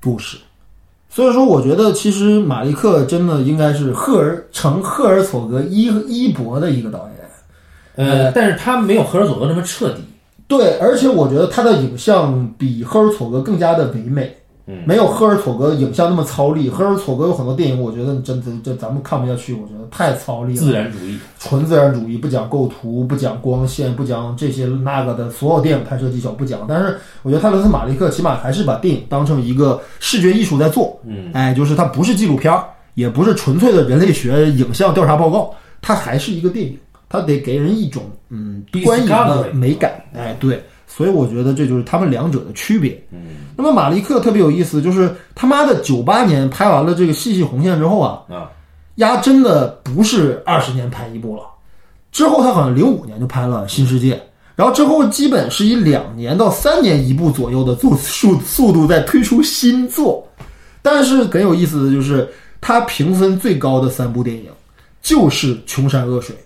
[0.00, 0.38] 故事。
[1.10, 7.18] 所以说，我觉得其实马利克真的应该是赫尔成赫尔佐格衣衣博的一个导演。
[7.96, 10.02] 呃，但是他没有赫尔佐格那么彻底。
[10.46, 14.36] 对，而且我觉得他的影像比赫尔佐格更加的唯美，
[14.70, 16.68] 嗯，没有赫尔佐格影像那么糙力。
[16.68, 20.60] 赫尔佐格有很多电影，我觉得真的这咱们看不下去，我觉得太糙力了。
[20.60, 26.66] 自然主义，纯自然主义，不讲构图，不讲光线，不讲这些那个的所有电影拍摄技巧不讲。
[26.68, 31.00] 但是我觉得泰勒斯马利克起码还是把电影当成一个视觉艺术在做。
[31.06, 32.62] 嗯，哎，就是它不是纪录片儿，
[32.92, 36.78] 也不是纯粹的人类学影像调查报告，它还是一个电影，
[37.08, 39.92] 它得给人一种嗯观影的美感。
[40.14, 43.00] 哎，对，所以我觉得这就是他们两者的区别。
[43.12, 48.50] 嗯，那么马利克特别有意思，就是他妈的九八年拍完了这个《细细红线》之后啊，啊，
[48.96, 51.42] 丫真的不是二十年拍一部了，
[52.10, 54.14] 之后他好像零五年就拍了《新世界》，
[54.56, 60.26] 然后之后基本是以两年到三年一部左右的速速速度在推出新作，
[60.82, 62.28] 但是很有意思的就是，
[62.60, 64.46] 他评分最高的三部电影
[65.00, 66.34] 就是《穷山恶水》《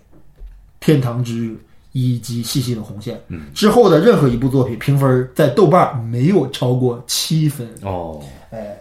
[0.80, 1.50] 天堂之日》
[1.92, 3.14] 以及《细细的红线》。
[3.28, 7.68] 嗯，之后的任何一部作品评分在豆瓣没有超过七分。
[7.82, 8.20] 哦，
[8.50, 8.76] 哎，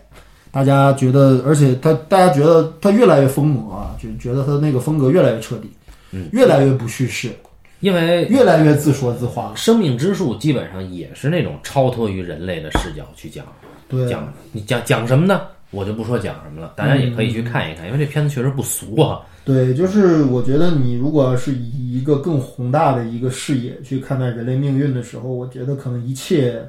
[0.51, 5.69] 大家觉得，而且他大家觉得他越来越疯魔啊，就觉得他那个风格越来越彻底，
[6.11, 7.31] 嗯，越来越不叙事，
[7.79, 9.53] 因为越来越自说自话。
[9.55, 13.45] 生命之树基本上也是那种超脱于人类的视角去讲，
[13.87, 15.41] 对，讲你讲讲什么呢？
[15.71, 19.21] 我就不说讲什么了，大家也可以去看一看，因为这片子确实不俗啊。
[19.43, 26.63] 对，就是我觉得你如果要是以一个更宏大的一个视野去看待人类命运的时候，我觉得可能一切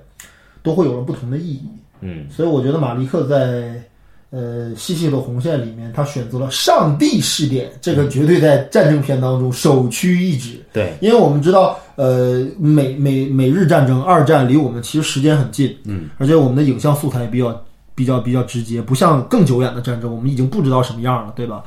[0.62, 1.69] 都会有了不同的意义。
[2.01, 3.83] 嗯，所以我觉得马利克在
[4.31, 10.59] 呃《细细的红线》里面，他选择了上帝视点，这个绝对在战争片当中首屈一指。
[10.73, 21.62] 对，因为我们知道，呃，美美美日战争、二战离我们其实时间很近，嗯，而且我们的影像素材也比较比较比较直接，不像更久远的战争，我们已经不知道什么样了，对吧？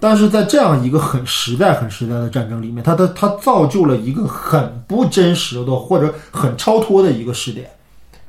[0.00, 7.70] 但是在这样一个很实在、很实在的战争里面，它的它造就了一个很不真实的或者很超脱的一个视点，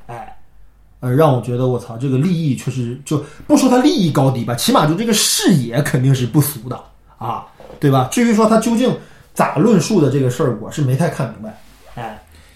[0.06, 0.38] 哎，
[1.02, 6.80] 呃，让我觉得我操，这个利益确实就不说它利益高低吧，起码就这个视野肯定是不俗的
[7.18, 7.46] 啊，
[7.80, 8.08] 对吧？
[8.10, 8.96] 至于说它究竟
[9.34, 11.60] 咋论述的这个事儿，我是没太看明白，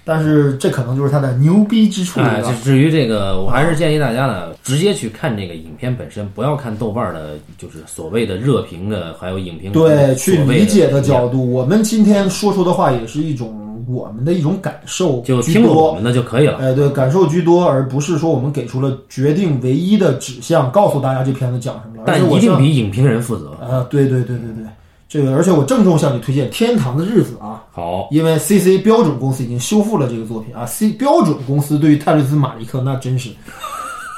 [0.03, 2.53] 但是这可能就是它的牛逼之处哎，了。
[2.63, 15.43] 至于这个，我还是建议大家呢，直接去看这个影片本身，不要看豆瓣的，就是所谓的热评的，还有影评对，去理解的的角度，我们今天说出的话也是一种我们的一种感受就多。
[15.43, 16.57] 听我们的就可以了。
[16.57, 23.51] 哎，对，感受居多，而不是说我们给出了决定唯一的指向，告诉大家这片子讲什么但一定比影评人负责。
[23.61, 24.63] 啊，对对对对对，
[25.09, 33.31] 这个，而且我郑重向你推荐《天堂的日子》啊，好，因为 C C 标准公司已经修复了这个作品啊，C 标准公司对于泰瑞斯马利克那真是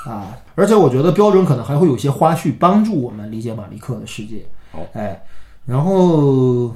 [0.05, 4.45] 啊，而且我觉得标准可能还会有一些花絮帮助我们理解马利克的世界。
[4.69, 5.23] 好，哎，
[5.65, 6.69] 然后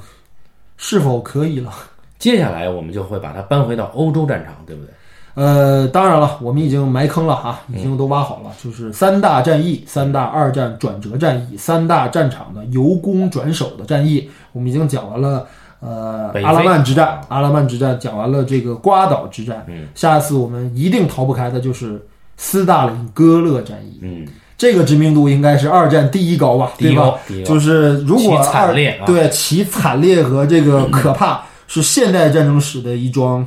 [0.77, 1.73] 是否可以了？
[2.17, 4.93] 接下来我们就会把它搬回到欧洲战场，对不对？
[5.35, 15.45] 呃，当然了，我们已经埋坑了哈，已经都挖好了，就是三大战役、三大二战转折战役、三大战场的由攻转守的战役，我们已经讲完了。
[15.81, 22.01] 呃，阿拉曼之战，阿拉曼之战讲完了，这个瓜岛之战，嗯，下一次我们一定逃不开的就是
[22.37, 24.25] 斯大林格勒战役，嗯，
[24.57, 27.03] 这个知名度应该是二战第一高吧，第一对吧？
[27.03, 27.19] 高？
[27.45, 29.05] 就是如果惨二烈啊。
[29.05, 33.45] 对其惨烈和这个可怕是现代战争史的一桩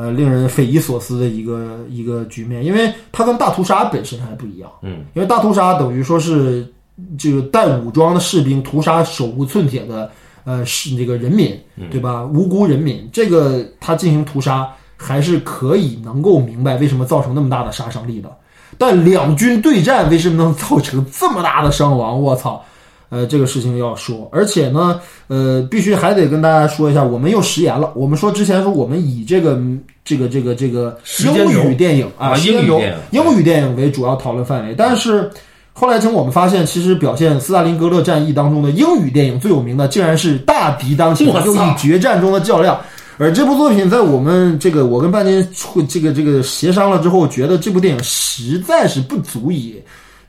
[0.00, 6.66] 呃令人匪夷所思的一个一个局面，因为它跟大屠杀本身还不一样，嗯，因为大屠杀等于说是
[7.18, 10.10] 这个带武装的士兵屠杀手无寸铁的
[10.44, 11.54] 呃是这个人民，
[11.90, 12.24] 对吧？
[12.24, 14.66] 无辜人民，这个他进行屠杀
[14.96, 18.34] 还是可以能够明白为什么造成那么大的杀伤力的。
[18.78, 22.22] 但两军对战为什么能造成这么大的伤亡？
[22.22, 22.64] 我操！
[23.10, 27.92] 呃，这个事情要说，而且呢，呃，必须还得跟大家说一下，我们又食言了。
[27.94, 29.60] 我们说之前说我们以这个
[30.04, 35.30] 这个这个这个英语电影啊，英语电影英语电影为主要讨论范围，但是。
[35.72, 42.78] 后来，经我们发现，其实表现斯大林格勒战役当中的英语电影最有名的，竟然是大敌当前又以决战中的较量。
[43.16, 49.80] 而这部作品在我们这个我跟半斤会这个这个协商了之后，觉得这部电影实在是不足以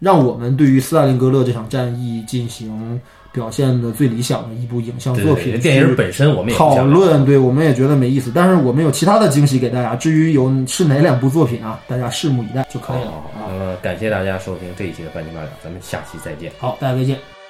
[0.02, 3.00] 让我们对于斯大林格勒这场战役进行
[3.32, 5.60] 表现的最理想的一部影像作品。
[5.60, 8.32] 电影本身我们也讨论，对我们也觉得没意思。
[8.34, 13.12] 但是我们有其他的惊喜给大家，至于有是哪两部作品啊，大家拭目以待就可以了。
[13.12, 16.52] 好，那么感谢大家收听这一期的半斤八两，咱们下期再见。
[16.58, 17.41] 好，大家再见。